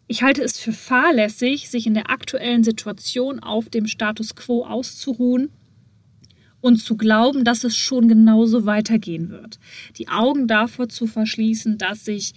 ich 0.09 0.23
halte 0.23 0.43
es 0.43 0.59
für 0.59 0.73
fahrlässig, 0.73 1.69
sich 1.69 1.87
in 1.87 1.95
der 1.95 2.11
aktuellen 2.11 2.65
Situation 2.65 3.41
auf 3.41 3.69
dem 3.69 3.87
Status 3.87 4.35
quo 4.35 4.65
auszuruhen 4.65 5.50
und 6.61 6.79
zu 6.79 6.97
glauben, 6.97 7.45
dass 7.45 7.62
es 7.62 7.77
schon 7.77 8.09
genauso 8.09 8.65
weitergehen 8.65 9.29
wird. 9.29 9.61
Die 9.99 10.09
Augen 10.09 10.49
davor 10.49 10.88
zu 10.88 11.07
verschließen, 11.07 11.77
dass 11.77 12.07
sich 12.07 12.33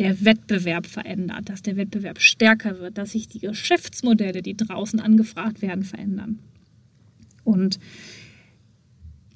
der 0.00 0.24
Wettbewerb 0.24 0.86
verändert, 0.86 1.48
dass 1.48 1.62
der 1.62 1.76
Wettbewerb 1.76 2.20
stärker 2.20 2.80
wird, 2.80 2.98
dass 2.98 3.12
sich 3.12 3.28
die 3.28 3.38
Geschäftsmodelle, 3.38 4.42
die 4.42 4.56
draußen 4.56 5.00
angefragt 5.00 5.62
werden, 5.62 5.84
verändern. 5.84 6.40
Und 7.44 7.78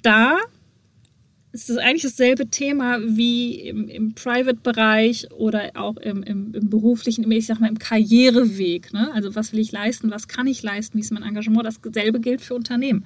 da 0.01 0.37
es 1.57 1.69
ist 1.69 1.79
eigentlich 1.79 2.03
dasselbe 2.03 2.49
Thema 2.49 2.99
wie 3.01 3.55
im, 3.61 3.89
im 3.89 4.13
Private-Bereich 4.13 5.31
oder 5.31 5.71
auch 5.73 5.97
im, 5.97 6.21
im, 6.21 6.53
im, 6.53 6.69
beruflichen, 6.69 7.29
ich 7.31 7.47
sag 7.47 7.59
mal, 7.59 7.67
im 7.67 7.79
Karriereweg. 7.79 8.93
Ne? 8.93 9.11
Also 9.13 9.33
was 9.33 9.53
will 9.53 9.59
ich 9.59 9.71
leisten, 9.71 10.11
was 10.11 10.27
kann 10.27 10.45
ich 10.45 10.61
leisten, 10.61 10.97
wie 10.97 11.01
ist 11.01 11.11
mein 11.11 11.23
Engagement? 11.23 11.65
Dasselbe 11.65 12.19
gilt 12.19 12.41
für 12.41 12.53
Unternehmen. 12.53 13.05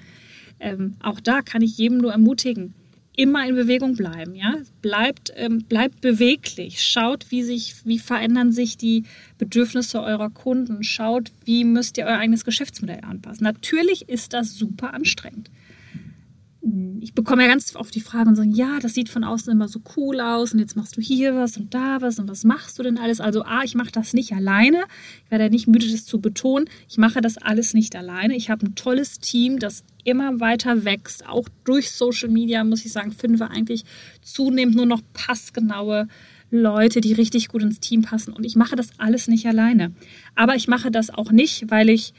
Ähm, 0.59 0.95
auch 1.01 1.21
da 1.21 1.41
kann 1.41 1.61
ich 1.61 1.77
jedem 1.77 1.99
nur 1.99 2.11
ermutigen, 2.11 2.73
immer 3.15 3.47
in 3.47 3.55
Bewegung 3.55 3.95
bleiben. 3.95 4.35
Ja? 4.35 4.57
Bleibt, 4.81 5.31
ähm, 5.37 5.63
bleibt 5.69 6.01
beweglich. 6.01 6.83
Schaut, 6.83 7.31
wie, 7.31 7.43
sich, 7.43 7.75
wie 7.85 7.99
verändern 7.99 8.51
sich 8.51 8.75
die 8.75 9.03
Bedürfnisse 9.37 10.03
eurer 10.03 10.29
Kunden. 10.29 10.83
Schaut, 10.83 11.31
wie 11.45 11.63
müsst 11.63 11.97
ihr 11.97 12.03
euer 12.03 12.17
eigenes 12.17 12.43
Geschäftsmodell 12.43 12.99
anpassen. 13.01 13.45
Natürlich 13.45 14.09
ist 14.09 14.33
das 14.33 14.57
super 14.57 14.93
anstrengend 14.93 15.49
ich 16.99 17.15
bekomme 17.15 17.41
ja 17.41 17.49
ganz 17.49 17.75
oft 17.75 17.93
die 17.95 18.01
Frage 18.01 18.29
und 18.29 18.35
sagen, 18.35 18.51
ja, 18.51 18.79
das 18.79 18.93
sieht 18.93 19.09
von 19.09 19.23
außen 19.23 19.51
immer 19.51 19.67
so 19.67 19.81
cool 19.95 20.19
aus 20.19 20.53
und 20.53 20.59
jetzt 20.59 20.75
machst 20.75 20.95
du 20.95 21.01
hier 21.01 21.35
was 21.35 21.57
und 21.57 21.73
da 21.73 22.01
was 22.01 22.19
und 22.19 22.29
was 22.29 22.43
machst 22.43 22.77
du 22.77 22.83
denn 22.83 22.99
alles? 22.99 23.19
Also 23.19 23.43
A, 23.43 23.63
ich 23.63 23.73
mache 23.73 23.91
das 23.91 24.13
nicht 24.13 24.33
alleine. 24.33 24.83
Ich 25.25 25.31
werde 25.31 25.49
nicht 25.49 25.67
müde, 25.67 25.89
das 25.91 26.05
zu 26.05 26.21
betonen. 26.21 26.69
Ich 26.87 26.99
mache 26.99 27.19
das 27.19 27.39
alles 27.39 27.73
nicht 27.73 27.95
alleine. 27.95 28.35
Ich 28.35 28.51
habe 28.51 28.67
ein 28.67 28.75
tolles 28.75 29.17
Team, 29.19 29.57
das 29.57 29.83
immer 30.03 30.39
weiter 30.39 30.85
wächst. 30.85 31.27
Auch 31.27 31.47
durch 31.63 31.89
Social 31.89 32.29
Media, 32.29 32.63
muss 32.63 32.85
ich 32.85 32.91
sagen, 32.91 33.11
finden 33.11 33.39
wir 33.39 33.49
eigentlich 33.49 33.83
zunehmend 34.21 34.75
nur 34.75 34.85
noch 34.85 35.01
passgenaue 35.13 36.07
Leute, 36.51 37.01
die 37.01 37.13
richtig 37.13 37.47
gut 37.47 37.63
ins 37.63 37.79
Team 37.79 38.03
passen. 38.03 38.33
Und 38.33 38.45
ich 38.45 38.55
mache 38.55 38.75
das 38.75 38.99
alles 38.99 39.27
nicht 39.27 39.47
alleine. 39.47 39.93
Aber 40.35 40.55
ich 40.55 40.67
mache 40.67 40.91
das 40.91 41.09
auch 41.09 41.31
nicht, 41.31 41.71
weil 41.71 41.89
ich 41.89 42.13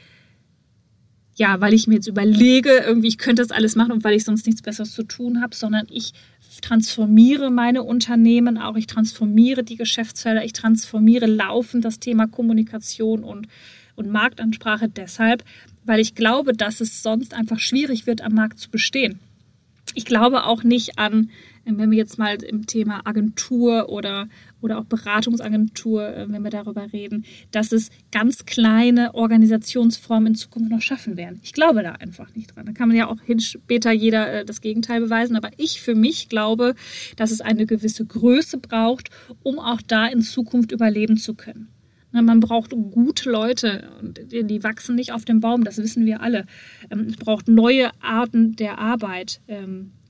ja, 1.35 1.59
weil 1.61 1.73
ich 1.73 1.87
mir 1.87 1.95
jetzt 1.95 2.07
überlege, 2.07 2.69
irgendwie, 2.85 3.07
ich 3.07 3.17
könnte 3.17 3.41
das 3.41 3.51
alles 3.51 3.75
machen 3.75 3.91
und 3.91 4.03
weil 4.03 4.15
ich 4.15 4.23
sonst 4.23 4.45
nichts 4.45 4.61
Besseres 4.61 4.91
zu 4.91 5.03
tun 5.03 5.41
habe, 5.41 5.55
sondern 5.55 5.87
ich 5.89 6.13
transformiere 6.61 7.49
meine 7.49 7.83
Unternehmen 7.83 8.57
auch, 8.57 8.75
ich 8.75 8.87
transformiere 8.87 9.63
die 9.63 9.75
Geschäftsfelder, 9.75 10.45
ich 10.45 10.53
transformiere 10.53 11.25
laufend 11.25 11.83
das 11.83 11.99
Thema 11.99 12.27
Kommunikation 12.27 13.23
und, 13.23 13.47
und 13.95 14.09
Marktansprache 14.09 14.87
deshalb, 14.87 15.43
weil 15.83 15.99
ich 15.99 16.13
glaube, 16.13 16.53
dass 16.53 16.79
es 16.79 17.01
sonst 17.01 17.33
einfach 17.33 17.59
schwierig 17.59 18.05
wird, 18.05 18.21
am 18.21 18.33
Markt 18.33 18.59
zu 18.59 18.69
bestehen. 18.69 19.19
Ich 19.95 20.05
glaube 20.05 20.45
auch 20.45 20.63
nicht 20.63 20.99
an 20.99 21.29
wenn 21.65 21.91
wir 21.91 21.97
jetzt 21.97 22.17
mal 22.17 22.35
im 22.43 22.67
Thema 22.67 23.01
Agentur 23.05 23.89
oder, 23.89 24.27
oder 24.61 24.79
auch 24.79 24.85
Beratungsagentur, 24.85 26.07
äh, 26.07 26.31
wenn 26.31 26.43
wir 26.43 26.49
darüber 26.49 26.91
reden, 26.91 27.25
dass 27.51 27.71
es 27.71 27.89
ganz 28.11 28.45
kleine 28.45 29.15
Organisationsformen 29.15 30.27
in 30.27 30.35
Zukunft 30.35 30.69
noch 30.69 30.81
schaffen 30.81 31.17
werden. 31.17 31.39
Ich 31.43 31.53
glaube 31.53 31.83
da 31.83 31.93
einfach 31.93 32.33
nicht 32.35 32.55
dran. 32.55 32.65
Da 32.65 32.73
kann 32.73 32.89
man 32.89 32.97
ja 32.97 33.07
auch 33.07 33.21
hin 33.21 33.39
später 33.39 33.91
jeder 33.91 34.41
äh, 34.41 34.45
das 34.45 34.61
Gegenteil 34.61 35.01
beweisen. 35.01 35.35
Aber 35.35 35.51
ich 35.57 35.81
für 35.81 35.95
mich 35.95 36.29
glaube, 36.29 36.75
dass 37.15 37.31
es 37.31 37.41
eine 37.41 37.65
gewisse 37.65 38.05
Größe 38.05 38.57
braucht, 38.57 39.09
um 39.41 39.59
auch 39.59 39.81
da 39.81 40.07
in 40.07 40.21
Zukunft 40.21 40.71
überleben 40.71 41.17
zu 41.17 41.33
können. 41.33 41.69
Man 42.11 42.39
braucht 42.39 42.69
gute 42.91 43.31
Leute 43.31 43.89
und 43.99 44.19
die 44.31 44.63
wachsen 44.63 44.93
nicht 44.95 45.13
auf 45.13 45.25
dem 45.25 45.39
Baum, 45.39 45.63
das 45.63 45.79
wissen 45.79 46.05
wir 46.05 46.21
alle. 46.21 46.45
Ähm, 46.91 47.07
es 47.09 47.15
braucht 47.15 47.47
neue 47.47 47.89
Arten 48.01 48.55
der 48.55 48.77
Arbeit. 48.77 49.41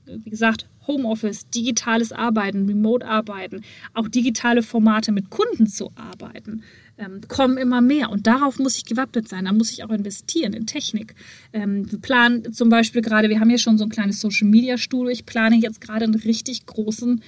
Wie 0.06 0.30
gesagt, 0.30 0.66
Homeoffice, 0.86 1.48
digitales 1.48 2.12
Arbeiten, 2.12 2.66
Remote-Arbeiten, 2.66 3.62
auch 3.94 4.08
digitale 4.08 4.62
Formate 4.62 5.12
mit 5.12 5.30
Kunden 5.30 5.66
zu 5.66 5.92
arbeiten, 5.94 6.62
ähm, 6.98 7.20
kommen 7.28 7.56
immer 7.56 7.80
mehr. 7.80 8.10
Und 8.10 8.26
darauf 8.26 8.58
muss 8.58 8.76
ich 8.76 8.84
gewappnet 8.84 9.28
sein. 9.28 9.46
Da 9.46 9.52
muss 9.52 9.70
ich 9.72 9.82
auch 9.84 9.90
investieren 9.90 10.52
in 10.52 10.66
Technik. 10.66 11.14
Ähm, 11.52 11.90
wir 11.90 11.98
planen 11.98 12.52
zum 12.52 12.68
Beispiel 12.68 13.02
gerade, 13.02 13.28
wir 13.28 13.40
haben 13.40 13.48
hier 13.48 13.58
schon 13.58 13.78
so 13.78 13.84
ein 13.84 13.90
kleines 13.90 14.20
Social-Media-Studio. 14.20 15.08
Ich 15.08 15.26
plane 15.26 15.56
jetzt 15.56 15.80
gerade 15.80 16.04
einen 16.04 16.14
richtig 16.14 16.66
großen 16.66 17.22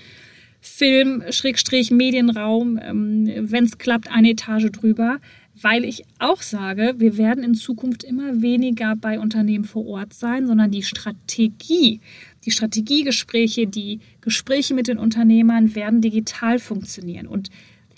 Film, 0.61 1.23
Schrägstrich, 1.31 1.91
Medienraum, 1.91 2.79
ähm, 2.83 3.31
wenn 3.51 3.65
es 3.65 3.79
klappt, 3.79 4.11
eine 4.11 4.31
Etage 4.31 4.71
drüber, 4.73 5.19
weil 5.61 5.85
ich 5.85 6.05
auch 6.19 6.43
sage, 6.43 6.95
wir 6.99 7.17
werden 7.17 7.43
in 7.43 7.55
Zukunft 7.55 8.05
immer 8.05 8.43
weniger 8.43 8.95
bei 8.97 9.19
Unternehmen 9.19 9.65
vor 9.65 9.87
Ort 9.87 10.13
sein, 10.13 10.47
sondern 10.47 10.71
die 10.71 10.83
Strategie, 10.83 12.01
die 12.47 12.53
Strategiegespräche, 12.53 13.67
die 13.67 14.01
Gespräche 14.21 14.73
mit 14.73 14.89
den 14.89 14.99
Unternehmern 14.99 15.75
werden 15.75 16.01
digital 16.01 16.59
funktionieren. 16.59 17.27
Und 17.27 17.51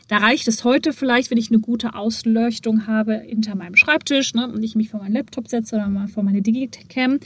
da 0.09 0.17
reicht 0.17 0.49
es 0.49 0.65
heute 0.65 0.95
vielleicht, 0.95 1.31
wenn 1.31 1.37
ich 1.37 1.51
eine 1.51 1.61
gute 1.61 1.95
Ausleuchtung 1.95 2.87
habe 2.87 3.19
hinter 3.19 3.55
meinem 3.55 3.77
Schreibtisch 3.77 4.33
ne, 4.33 4.51
und 4.51 4.63
ich 4.63 4.75
mich 4.75 4.89
vor 4.89 5.01
meinen 5.01 5.13
Laptop 5.13 5.49
setze 5.49 5.77
oder 5.77 5.89
mal 5.89 6.09
vor 6.09 6.23
meine 6.23 6.41
Digicam. 6.41 7.21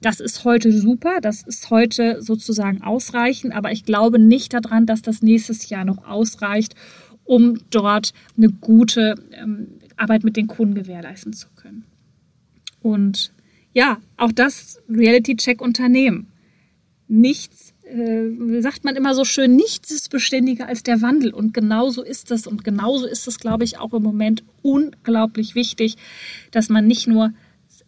Das 0.00 0.18
ist 0.18 0.44
heute 0.44 0.72
super, 0.72 1.20
das 1.20 1.42
ist 1.42 1.70
heute 1.70 2.22
sozusagen 2.22 2.82
ausreichend, 2.82 3.54
aber 3.54 3.70
ich 3.70 3.84
glaube 3.84 4.18
nicht 4.18 4.54
daran, 4.54 4.86
dass 4.86 5.02
das 5.02 5.22
nächstes 5.22 5.68
Jahr 5.68 5.84
noch 5.84 6.08
ausreicht, 6.08 6.74
um 7.24 7.60
dort 7.70 8.12
eine 8.36 8.48
gute 8.48 9.14
ähm, 9.32 9.68
Arbeit 9.96 10.24
mit 10.24 10.36
den 10.36 10.48
Kunden 10.48 10.74
gewährleisten 10.74 11.34
zu 11.34 11.48
können. 11.54 11.84
Und 12.80 13.30
ja, 13.74 13.98
auch 14.16 14.32
das 14.32 14.80
Reality-Check-Unternehmen. 14.88 16.31
Nichts, 17.14 17.74
äh, 17.84 18.62
sagt 18.62 18.84
man 18.84 18.96
immer 18.96 19.14
so 19.14 19.26
schön, 19.26 19.54
nichts 19.54 19.90
ist 19.90 20.08
beständiger 20.08 20.66
als 20.66 20.82
der 20.82 21.02
Wandel. 21.02 21.34
Und 21.34 21.52
genauso 21.52 22.02
ist 22.02 22.30
es. 22.30 22.46
Und 22.46 22.64
genauso 22.64 23.04
ist 23.04 23.28
es, 23.28 23.38
glaube 23.38 23.64
ich, 23.64 23.78
auch 23.78 23.92
im 23.92 24.02
Moment 24.02 24.42
unglaublich 24.62 25.54
wichtig, 25.54 25.96
dass 26.52 26.70
man 26.70 26.86
nicht 26.86 27.06
nur 27.06 27.34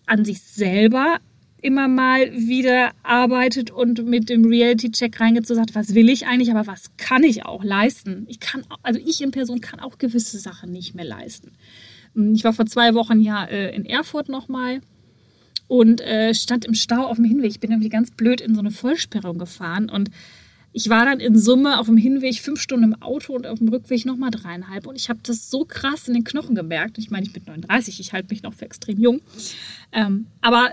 an 0.05 0.27
sich 0.27 0.43
selber 0.43 1.21
immer 1.63 1.89
mal 1.89 2.31
wieder 2.35 2.91
arbeitet 3.03 3.71
und 3.71 4.05
mit 4.05 4.29
dem 4.29 4.45
Reality-Check 4.45 5.19
reingeht, 5.19 5.47
so 5.47 5.55
sagt, 5.55 5.75
was 5.75 5.95
will 5.95 6.11
ich 6.11 6.27
eigentlich, 6.27 6.51
aber 6.51 6.67
was 6.67 6.91
kann 6.99 7.23
ich 7.23 7.47
auch 7.47 7.65
leisten? 7.65 8.27
Ich 8.29 8.41
kann, 8.41 8.65
also 8.83 9.01
ich 9.03 9.23
in 9.23 9.31
Person 9.31 9.63
kann 9.63 9.81
auch 9.81 9.97
gewisse 9.97 10.39
Sachen 10.39 10.71
nicht 10.71 10.95
mehr 10.95 11.07
leisten. 11.07 11.53
Ich 12.35 12.45
war 12.45 12.53
vor 12.53 12.67
zwei 12.67 12.93
Wochen 12.93 13.23
ja 13.23 13.47
äh, 13.47 13.75
in 13.75 13.87
Erfurt 13.87 14.29
nochmal 14.29 14.83
und 15.67 16.01
äh, 16.01 16.35
stand 16.35 16.65
im 16.65 16.75
Stau 16.75 17.07
auf 17.07 17.17
dem 17.17 17.25
Hinweg. 17.25 17.51
Ich 17.51 17.61
bin 17.61 17.71
irgendwie 17.71 17.89
ganz 17.89 18.11
blöd 18.11 18.41
in 18.41 18.55
so 18.55 18.61
eine 18.61 18.71
Vollsperrung 18.71 19.39
gefahren 19.39 19.89
und 19.89 20.11
ich 20.77 20.89
war 20.89 21.05
dann 21.05 21.21
in 21.21 21.39
Summe 21.39 21.79
auf 21.79 21.87
dem 21.87 21.97
Hinweg 21.97 22.41
fünf 22.41 22.61
Stunden 22.61 22.85
im 22.85 23.01
Auto 23.01 23.33
und 23.33 23.47
auf 23.47 23.59
dem 23.59 23.69
Rückweg 23.69 24.05
nochmal 24.07 24.33
dreieinhalb. 24.33 24.89
Und 24.89 24.97
ich 24.97 25.09
habe 25.09 25.21
das 25.23 25.49
so 25.49 25.65
krass 25.65 26.09
in 26.09 26.15
den 26.15 26.25
Knochen 26.25 26.57
gemerkt. 26.57 26.99
Ich 26.99 27.13
meine, 27.13 27.25
ich 27.25 27.33
bin 27.33 27.45
39, 27.47 28.01
ich 28.01 28.13
halte 28.13 28.35
mich 28.35 28.43
noch 28.43 28.55
für 28.55 28.65
extrem 28.65 28.99
jung. 28.99 29.21
Ähm, 29.93 30.27
aber 30.41 30.73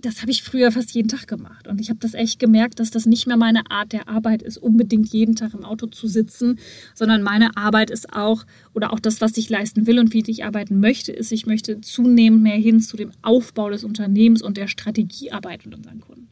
das 0.00 0.22
habe 0.22 0.30
ich 0.30 0.42
früher 0.42 0.72
fast 0.72 0.92
jeden 0.92 1.08
Tag 1.08 1.26
gemacht. 1.26 1.68
Und 1.68 1.80
ich 1.80 1.90
habe 1.90 2.00
das 2.00 2.14
echt 2.14 2.38
gemerkt, 2.38 2.80
dass 2.80 2.90
das 2.90 3.06
nicht 3.06 3.26
mehr 3.26 3.36
meine 3.36 3.70
Art 3.70 3.92
der 3.92 4.08
Arbeit 4.08 4.42
ist, 4.42 4.58
unbedingt 4.58 5.12
jeden 5.12 5.36
Tag 5.36 5.54
im 5.54 5.64
Auto 5.64 5.86
zu 5.86 6.06
sitzen, 6.06 6.58
sondern 6.94 7.22
meine 7.22 7.56
Arbeit 7.56 7.90
ist 7.90 8.12
auch, 8.12 8.44
oder 8.74 8.92
auch 8.92 9.00
das, 9.00 9.20
was 9.20 9.36
ich 9.36 9.48
leisten 9.48 9.86
will 9.86 9.98
und 9.98 10.12
wie 10.12 10.22
ich 10.26 10.44
arbeiten 10.44 10.80
möchte, 10.80 11.12
ist, 11.12 11.32
ich 11.32 11.46
möchte 11.46 11.80
zunehmend 11.80 12.42
mehr 12.42 12.56
hin 12.56 12.80
zu 12.80 12.96
dem 12.96 13.10
Aufbau 13.22 13.70
des 13.70 13.84
Unternehmens 13.84 14.42
und 14.42 14.56
der 14.56 14.68
Strategiearbeit 14.68 15.64
mit 15.64 15.74
unseren 15.74 16.00
Kunden. 16.00 16.28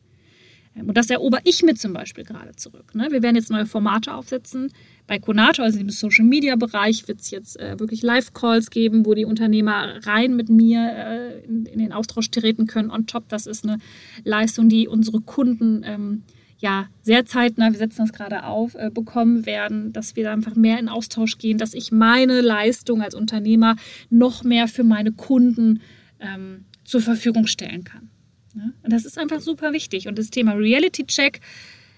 Und 0.87 0.97
das 0.97 1.11
erober 1.11 1.41
ich 1.45 1.63
mir 1.63 1.75
zum 1.75 1.93
Beispiel 1.93 2.25
gerade 2.25 2.55
zurück. 2.55 2.95
Ne? 2.95 3.09
Wir 3.11 3.23
werden 3.23 3.37
jetzt 3.37 3.51
neue 3.51 3.67
Formate 3.67 4.15
aufsetzen. 4.15 4.73
Bei 5.09 5.19
Konato, 5.19 5.63
also 5.63 5.81
im 5.81 5.89
Social 5.89 6.27
Media 6.27 6.55
Bereich, 6.55 7.09
wird 7.09 7.21
es 7.21 7.31
jetzt 7.31 7.59
äh, 7.59 7.81
wirklich 7.81 8.03
Live-Calls 8.03 8.69
geben, 8.71 9.07
wo 9.07 9.15
die 9.15 9.25
Unternehmer 9.25 10.07
rein 10.07 10.37
mit 10.37 10.51
mir 10.51 10.81
äh, 10.81 11.45
in, 11.47 11.65
in, 11.65 11.79
den 11.79 11.93
Austausch 11.93 12.31
treten 12.31 12.67
können. 12.67 12.91
On 12.91 13.07
top, 13.07 13.27
das 13.29 13.47
ist 13.47 13.65
eine 13.65 13.79
Leistung, 14.23 14.69
die 14.69 14.87
unsere 14.87 15.23
Kunden 15.23 15.83
ähm, 15.83 16.25
ja 16.59 16.89
sehr 17.03 17.25
zeitnah, 17.25 17.73
wir 17.73 17.79
setzen 17.79 18.03
das 18.03 18.13
gerade 18.13 18.45
auf, 18.45 18.75
äh, 18.75 18.91
bekommen 18.93 19.47
werden, 19.47 19.95
dass 19.95 20.15
wir 20.15 20.25
da 20.25 20.33
einfach 20.35 20.57
mehr 20.57 20.79
in 20.79 20.91
Austausch 20.91 21.39
gehen, 21.39 21.57
dass 21.57 21.73
ich 21.73 21.91
meine 21.91 22.43
Leistung 22.43 23.01
als 23.01 23.15
Unternehmer 23.15 23.77
noch 24.11 24.45
mehr 24.45 24.69
für 24.69 24.85
meine 24.85 25.13
Kunden 25.13 25.81
ähm, 26.21 26.67
zur 26.85 27.01
Verfügung 27.01 27.47
stellen 27.47 27.85
kann. 27.85 28.11
Ne? 28.55 28.75
Und 28.83 28.93
das 28.93 29.07
ist 29.07 29.19
einfach 29.19 29.41
super 29.41 29.73
wichtig. 29.73 30.07
Und 30.07 30.19
das 30.19 30.29
Thema 30.29 30.53
Reality 30.53 31.07
Check, 31.07 31.41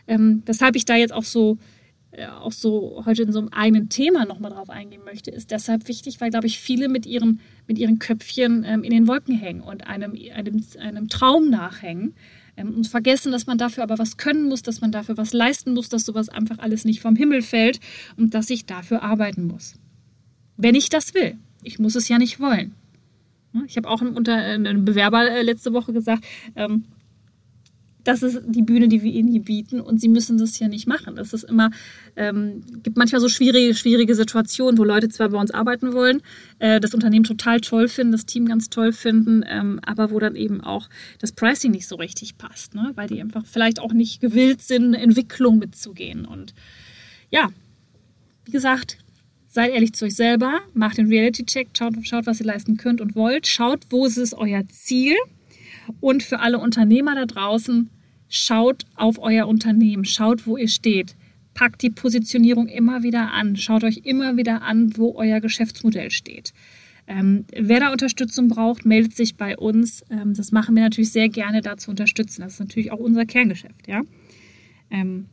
ähm, 0.06 0.44
weshalb 0.46 0.76
ich 0.76 0.84
da 0.84 0.94
jetzt 0.94 1.12
auch 1.12 1.24
so, 1.24 1.58
auch 2.40 2.52
so 2.52 3.02
heute 3.06 3.22
in 3.22 3.32
so 3.32 3.38
einem 3.38 3.48
eigenen 3.48 3.88
Thema 3.88 4.24
nochmal 4.24 4.50
drauf 4.50 4.68
eingehen 4.68 5.04
möchte, 5.04 5.30
ist 5.30 5.50
deshalb 5.50 5.86
wichtig, 5.88 6.20
weil, 6.20 6.30
glaube 6.30 6.46
ich, 6.46 6.58
viele 6.58 6.88
mit 6.88 7.06
ihren, 7.06 7.40
mit 7.68 7.78
ihren 7.78 7.98
Köpfchen 7.98 8.64
ähm, 8.66 8.82
in 8.82 8.90
den 8.90 9.06
Wolken 9.06 9.36
hängen 9.36 9.60
und 9.60 9.86
einem, 9.86 10.16
einem, 10.34 10.64
einem 10.80 11.08
Traum 11.08 11.50
nachhängen 11.50 12.14
ähm, 12.56 12.74
und 12.74 12.88
vergessen, 12.88 13.30
dass 13.30 13.46
man 13.46 13.58
dafür 13.58 13.84
aber 13.84 13.98
was 13.98 14.16
können 14.16 14.48
muss, 14.48 14.62
dass 14.62 14.80
man 14.80 14.90
dafür 14.90 15.16
was 15.16 15.32
leisten 15.32 15.72
muss, 15.72 15.88
dass 15.88 16.04
sowas 16.04 16.28
einfach 16.28 16.58
alles 16.58 16.84
nicht 16.84 17.00
vom 17.00 17.14
Himmel 17.14 17.42
fällt 17.42 17.78
und 18.16 18.34
dass 18.34 18.50
ich 18.50 18.66
dafür 18.66 19.02
arbeiten 19.02 19.46
muss. 19.46 19.74
Wenn 20.56 20.74
ich 20.74 20.88
das 20.88 21.14
will. 21.14 21.38
Ich 21.62 21.78
muss 21.78 21.94
es 21.94 22.08
ja 22.08 22.18
nicht 22.18 22.40
wollen. 22.40 22.74
Ich 23.66 23.76
habe 23.76 23.88
auch 23.88 24.02
äh, 24.02 24.30
einem 24.30 24.84
Bewerber 24.84 25.30
äh, 25.30 25.42
letzte 25.42 25.72
Woche 25.72 25.92
gesagt, 25.92 26.24
ähm, 26.56 26.84
das 28.04 28.22
ist 28.22 28.40
die 28.46 28.62
Bühne, 28.62 28.88
die 28.88 29.02
wir 29.02 29.12
ihnen 29.12 29.28
hier 29.28 29.42
bieten 29.42 29.80
und 29.80 30.00
sie 30.00 30.08
müssen 30.08 30.38
das 30.38 30.58
ja 30.58 30.68
nicht 30.68 30.86
machen. 30.86 31.18
Es 31.18 31.32
ist 31.32 31.44
immer, 31.44 31.70
ähm, 32.16 32.62
gibt 32.82 32.96
manchmal 32.96 33.20
so 33.20 33.28
schwierige, 33.28 33.74
schwierige 33.74 34.14
Situationen, 34.14 34.78
wo 34.78 34.84
Leute 34.84 35.08
zwar 35.08 35.28
bei 35.28 35.38
uns 35.38 35.50
arbeiten 35.50 35.92
wollen, 35.92 36.22
äh, 36.58 36.80
das 36.80 36.94
Unternehmen 36.94 37.24
total 37.24 37.60
toll 37.60 37.88
finden, 37.88 38.12
das 38.12 38.26
Team 38.26 38.46
ganz 38.46 38.70
toll 38.70 38.92
finden, 38.92 39.44
ähm, 39.46 39.80
aber 39.84 40.10
wo 40.10 40.18
dann 40.18 40.36
eben 40.36 40.60
auch 40.60 40.88
das 41.18 41.32
Pricing 41.32 41.72
nicht 41.72 41.88
so 41.88 41.96
richtig 41.96 42.38
passt, 42.38 42.74
ne? 42.74 42.92
weil 42.94 43.08
die 43.08 43.20
einfach 43.20 43.44
vielleicht 43.44 43.80
auch 43.80 43.92
nicht 43.92 44.20
gewillt 44.20 44.62
sind, 44.62 44.94
Entwicklung 44.94 45.58
mitzugehen. 45.58 46.24
Und 46.24 46.54
ja, 47.30 47.48
wie 48.44 48.52
gesagt, 48.52 48.98
Seid 49.52 49.72
ehrlich 49.72 49.94
zu 49.94 50.04
euch 50.04 50.14
selber, 50.14 50.60
macht 50.74 50.98
den 50.98 51.08
Reality-Check, 51.08 51.70
schaut, 51.76 51.94
schaut, 52.02 52.26
was 52.26 52.38
ihr 52.38 52.46
leisten 52.46 52.76
könnt 52.76 53.00
und 53.00 53.16
wollt, 53.16 53.48
schaut, 53.48 53.80
wo 53.90 54.06
ist 54.06 54.16
es 54.16 54.32
euer 54.32 54.64
Ziel. 54.68 55.16
Und 56.00 56.22
für 56.22 56.40
alle 56.40 56.58
Unternehmer 56.58 57.14
da 57.14 57.26
draußen, 57.26 57.90
schaut 58.28 58.84
auf 58.94 59.18
euer 59.18 59.46
Unternehmen, 59.46 60.04
schaut, 60.04 60.46
wo 60.46 60.56
ihr 60.56 60.68
steht. 60.68 61.16
Packt 61.54 61.82
die 61.82 61.90
Positionierung 61.90 62.68
immer 62.68 63.02
wieder 63.02 63.32
an, 63.32 63.56
schaut 63.56 63.84
euch 63.84 64.02
immer 64.04 64.36
wieder 64.36 64.62
an, 64.62 64.96
wo 64.96 65.14
euer 65.16 65.40
Geschäftsmodell 65.40 66.10
steht. 66.10 66.52
Ähm, 67.06 67.44
wer 67.52 67.80
da 67.80 67.90
Unterstützung 67.90 68.46
braucht, 68.46 68.86
meldet 68.86 69.16
sich 69.16 69.36
bei 69.36 69.56
uns. 69.58 70.04
Ähm, 70.10 70.32
das 70.34 70.52
machen 70.52 70.76
wir 70.76 70.84
natürlich 70.84 71.10
sehr 71.10 71.28
gerne, 71.28 71.60
da 71.60 71.76
zu 71.76 71.90
unterstützen. 71.90 72.42
Das 72.42 72.54
ist 72.54 72.60
natürlich 72.60 72.92
auch 72.92 73.00
unser 73.00 73.26
Kerngeschäft, 73.26 73.88
ja. 73.88 74.02
Ähm, 74.90 75.26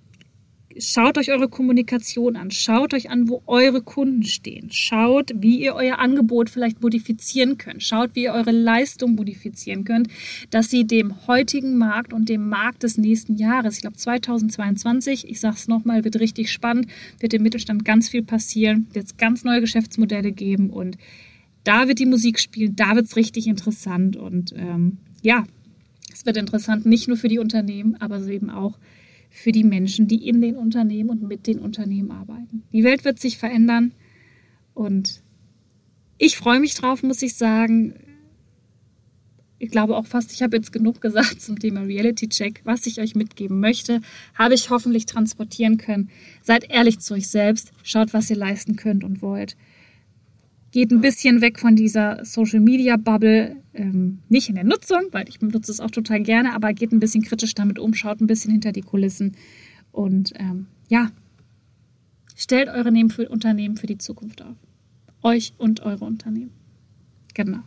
Schaut 0.79 1.17
euch 1.17 1.31
eure 1.31 1.49
Kommunikation 1.49 2.35
an. 2.35 2.51
Schaut 2.51 2.93
euch 2.93 3.09
an, 3.09 3.29
wo 3.29 3.41
eure 3.47 3.81
Kunden 3.81 4.23
stehen. 4.23 4.69
Schaut, 4.71 5.31
wie 5.35 5.59
ihr 5.59 5.75
euer 5.75 5.99
Angebot 5.99 6.49
vielleicht 6.49 6.81
modifizieren 6.81 7.57
könnt. 7.57 7.83
Schaut, 7.83 8.15
wie 8.15 8.23
ihr 8.23 8.33
eure 8.33 8.51
Leistung 8.51 9.15
modifizieren 9.15 9.83
könnt, 9.85 10.09
dass 10.51 10.69
sie 10.69 10.85
dem 10.85 11.27
heutigen 11.27 11.77
Markt 11.77 12.13
und 12.13 12.29
dem 12.29 12.49
Markt 12.49 12.83
des 12.83 12.97
nächsten 12.97 13.35
Jahres, 13.35 13.75
ich 13.75 13.81
glaube 13.81 13.97
2022, 13.97 15.27
ich 15.29 15.39
sage 15.39 15.55
es 15.55 15.67
nochmal, 15.67 16.03
wird 16.03 16.19
richtig 16.19 16.51
spannend, 16.51 16.87
wird 17.19 17.33
im 17.33 17.43
Mittelstand 17.43 17.85
ganz 17.85 18.09
viel 18.09 18.23
passieren, 18.23 18.87
wird 18.93 19.05
es 19.05 19.17
ganz 19.17 19.43
neue 19.43 19.61
Geschäftsmodelle 19.61 20.31
geben 20.31 20.69
und 20.69 20.97
da 21.63 21.87
wird 21.87 21.99
die 21.99 22.05
Musik 22.05 22.39
spielen, 22.39 22.75
da 22.75 22.95
wird 22.95 23.07
es 23.07 23.15
richtig 23.15 23.47
interessant 23.47 24.15
und 24.15 24.53
ähm, 24.55 24.97
ja, 25.21 25.45
es 26.13 26.25
wird 26.25 26.37
interessant 26.37 26.85
nicht 26.85 27.07
nur 27.07 27.17
für 27.17 27.27
die 27.27 27.39
Unternehmen, 27.39 27.95
aber 27.99 28.25
eben 28.27 28.49
auch 28.49 28.73
für 28.73 28.96
die 29.51 29.63
Menschen, 29.63 30.07
die 30.07 30.27
in 30.27 30.41
den 30.41 30.55
Unternehmen 30.55 31.09
und 31.09 31.23
mit 31.23 31.47
den 31.47 31.59
Unternehmen 31.59 32.11
arbeiten. 32.11 32.63
Die 32.71 32.83
Welt 32.83 33.05
wird 33.05 33.19
sich 33.19 33.37
verändern 33.37 33.93
und 34.73 35.21
ich 36.17 36.37
freue 36.37 36.59
mich 36.59 36.73
drauf, 36.73 37.03
muss 37.03 37.21
ich 37.21 37.35
sagen. 37.35 37.93
Ich 39.59 39.71
glaube 39.71 39.95
auch 39.97 40.05
fast, 40.05 40.31
ich 40.31 40.41
habe 40.43 40.55
jetzt 40.55 40.71
genug 40.71 41.01
gesagt 41.01 41.41
zum 41.41 41.59
Thema 41.59 41.81
Reality 41.81 42.29
Check. 42.29 42.61
Was 42.63 42.85
ich 42.85 42.99
euch 42.99 43.15
mitgeben 43.15 43.59
möchte, 43.59 44.01
habe 44.35 44.53
ich 44.53 44.69
hoffentlich 44.69 45.05
transportieren 45.05 45.77
können. 45.77 46.09
Seid 46.43 46.69
ehrlich 46.69 46.99
zu 46.99 47.15
euch 47.15 47.27
selbst, 47.27 47.71
schaut, 47.83 48.13
was 48.13 48.29
ihr 48.29 48.35
leisten 48.35 48.75
könnt 48.75 49.03
und 49.03 49.21
wollt 49.21 49.55
geht 50.71 50.91
ein 50.91 51.01
bisschen 51.01 51.41
weg 51.41 51.59
von 51.59 51.75
dieser 51.75 52.23
Social 52.25 52.59
Media 52.59 52.97
Bubble, 52.97 53.57
ähm, 53.73 54.19
nicht 54.29 54.49
in 54.49 54.55
der 54.55 54.63
Nutzung, 54.63 55.07
weil 55.11 55.27
ich 55.29 55.41
nutze 55.41 55.71
es 55.71 55.79
auch 55.79 55.91
total 55.91 56.21
gerne, 56.21 56.53
aber 56.53 56.73
geht 56.73 56.91
ein 56.91 56.99
bisschen 56.99 57.23
kritisch 57.23 57.53
damit 57.53 57.79
um, 57.79 57.93
schaut 57.93 58.21
ein 58.21 58.27
bisschen 58.27 58.51
hinter 58.51 58.71
die 58.71 58.81
Kulissen 58.81 59.35
und 59.91 60.33
ähm, 60.37 60.67
ja, 60.89 61.11
stellt 62.35 62.69
eure 62.69 62.91
für, 63.09 63.29
Unternehmen 63.29 63.77
für 63.77 63.87
die 63.87 63.97
Zukunft 63.97 64.41
auf. 64.41 64.55
Euch 65.23 65.53
und 65.57 65.81
eure 65.81 66.05
Unternehmen. 66.05 66.51
Genau. 67.33 67.59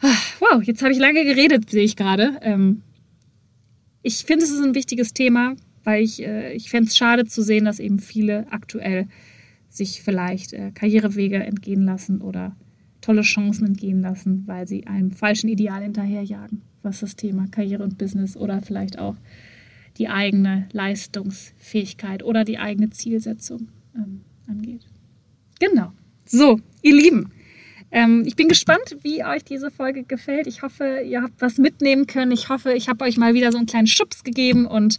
Ah, 0.00 0.16
wow, 0.40 0.62
jetzt 0.62 0.82
habe 0.82 0.92
ich 0.92 0.98
lange 0.98 1.24
geredet, 1.24 1.70
sehe 1.70 1.84
ich 1.84 1.94
gerade. 1.94 2.38
Ähm, 2.40 2.82
ich 4.02 4.24
finde, 4.24 4.44
es 4.44 4.50
ist 4.50 4.62
ein 4.62 4.74
wichtiges 4.74 5.14
Thema, 5.14 5.54
weil 5.84 6.02
ich, 6.02 6.22
äh, 6.22 6.54
ich 6.54 6.70
fände 6.70 6.88
es 6.88 6.96
schade 6.96 7.24
zu 7.24 7.42
sehen, 7.42 7.64
dass 7.64 7.78
eben 7.78 7.98
viele 7.98 8.50
aktuell 8.50 9.06
sich 9.72 10.02
vielleicht 10.02 10.52
äh, 10.52 10.70
Karrierewege 10.72 11.42
entgehen 11.42 11.84
lassen 11.84 12.20
oder 12.20 12.54
tolle 13.00 13.22
Chancen 13.22 13.66
entgehen 13.66 14.00
lassen, 14.00 14.44
weil 14.46 14.68
sie 14.68 14.86
einem 14.86 15.10
falschen 15.10 15.48
Ideal 15.48 15.82
hinterherjagen, 15.82 16.62
was 16.82 17.00
das 17.00 17.16
Thema 17.16 17.46
Karriere 17.50 17.82
und 17.82 17.98
Business 17.98 18.36
oder 18.36 18.60
vielleicht 18.60 18.98
auch 18.98 19.16
die 19.98 20.08
eigene 20.08 20.68
Leistungsfähigkeit 20.72 22.22
oder 22.22 22.44
die 22.44 22.58
eigene 22.58 22.90
Zielsetzung 22.90 23.68
ähm, 23.96 24.22
angeht. 24.46 24.86
Genau. 25.58 25.92
So, 26.24 26.60
ihr 26.82 26.94
Lieben, 26.94 27.30
ähm, 27.90 28.24
ich 28.26 28.36
bin 28.36 28.48
gespannt, 28.48 28.96
wie 29.02 29.24
euch 29.24 29.44
diese 29.44 29.70
Folge 29.70 30.04
gefällt. 30.04 30.46
Ich 30.46 30.62
hoffe, 30.62 31.02
ihr 31.04 31.22
habt 31.22 31.40
was 31.40 31.58
mitnehmen 31.58 32.06
können. 32.06 32.32
Ich 32.32 32.48
hoffe, 32.48 32.72
ich 32.72 32.88
habe 32.88 33.04
euch 33.04 33.18
mal 33.18 33.34
wieder 33.34 33.52
so 33.52 33.58
einen 33.58 33.66
kleinen 33.66 33.86
Schubs 33.86 34.24
gegeben 34.24 34.66
und 34.66 34.98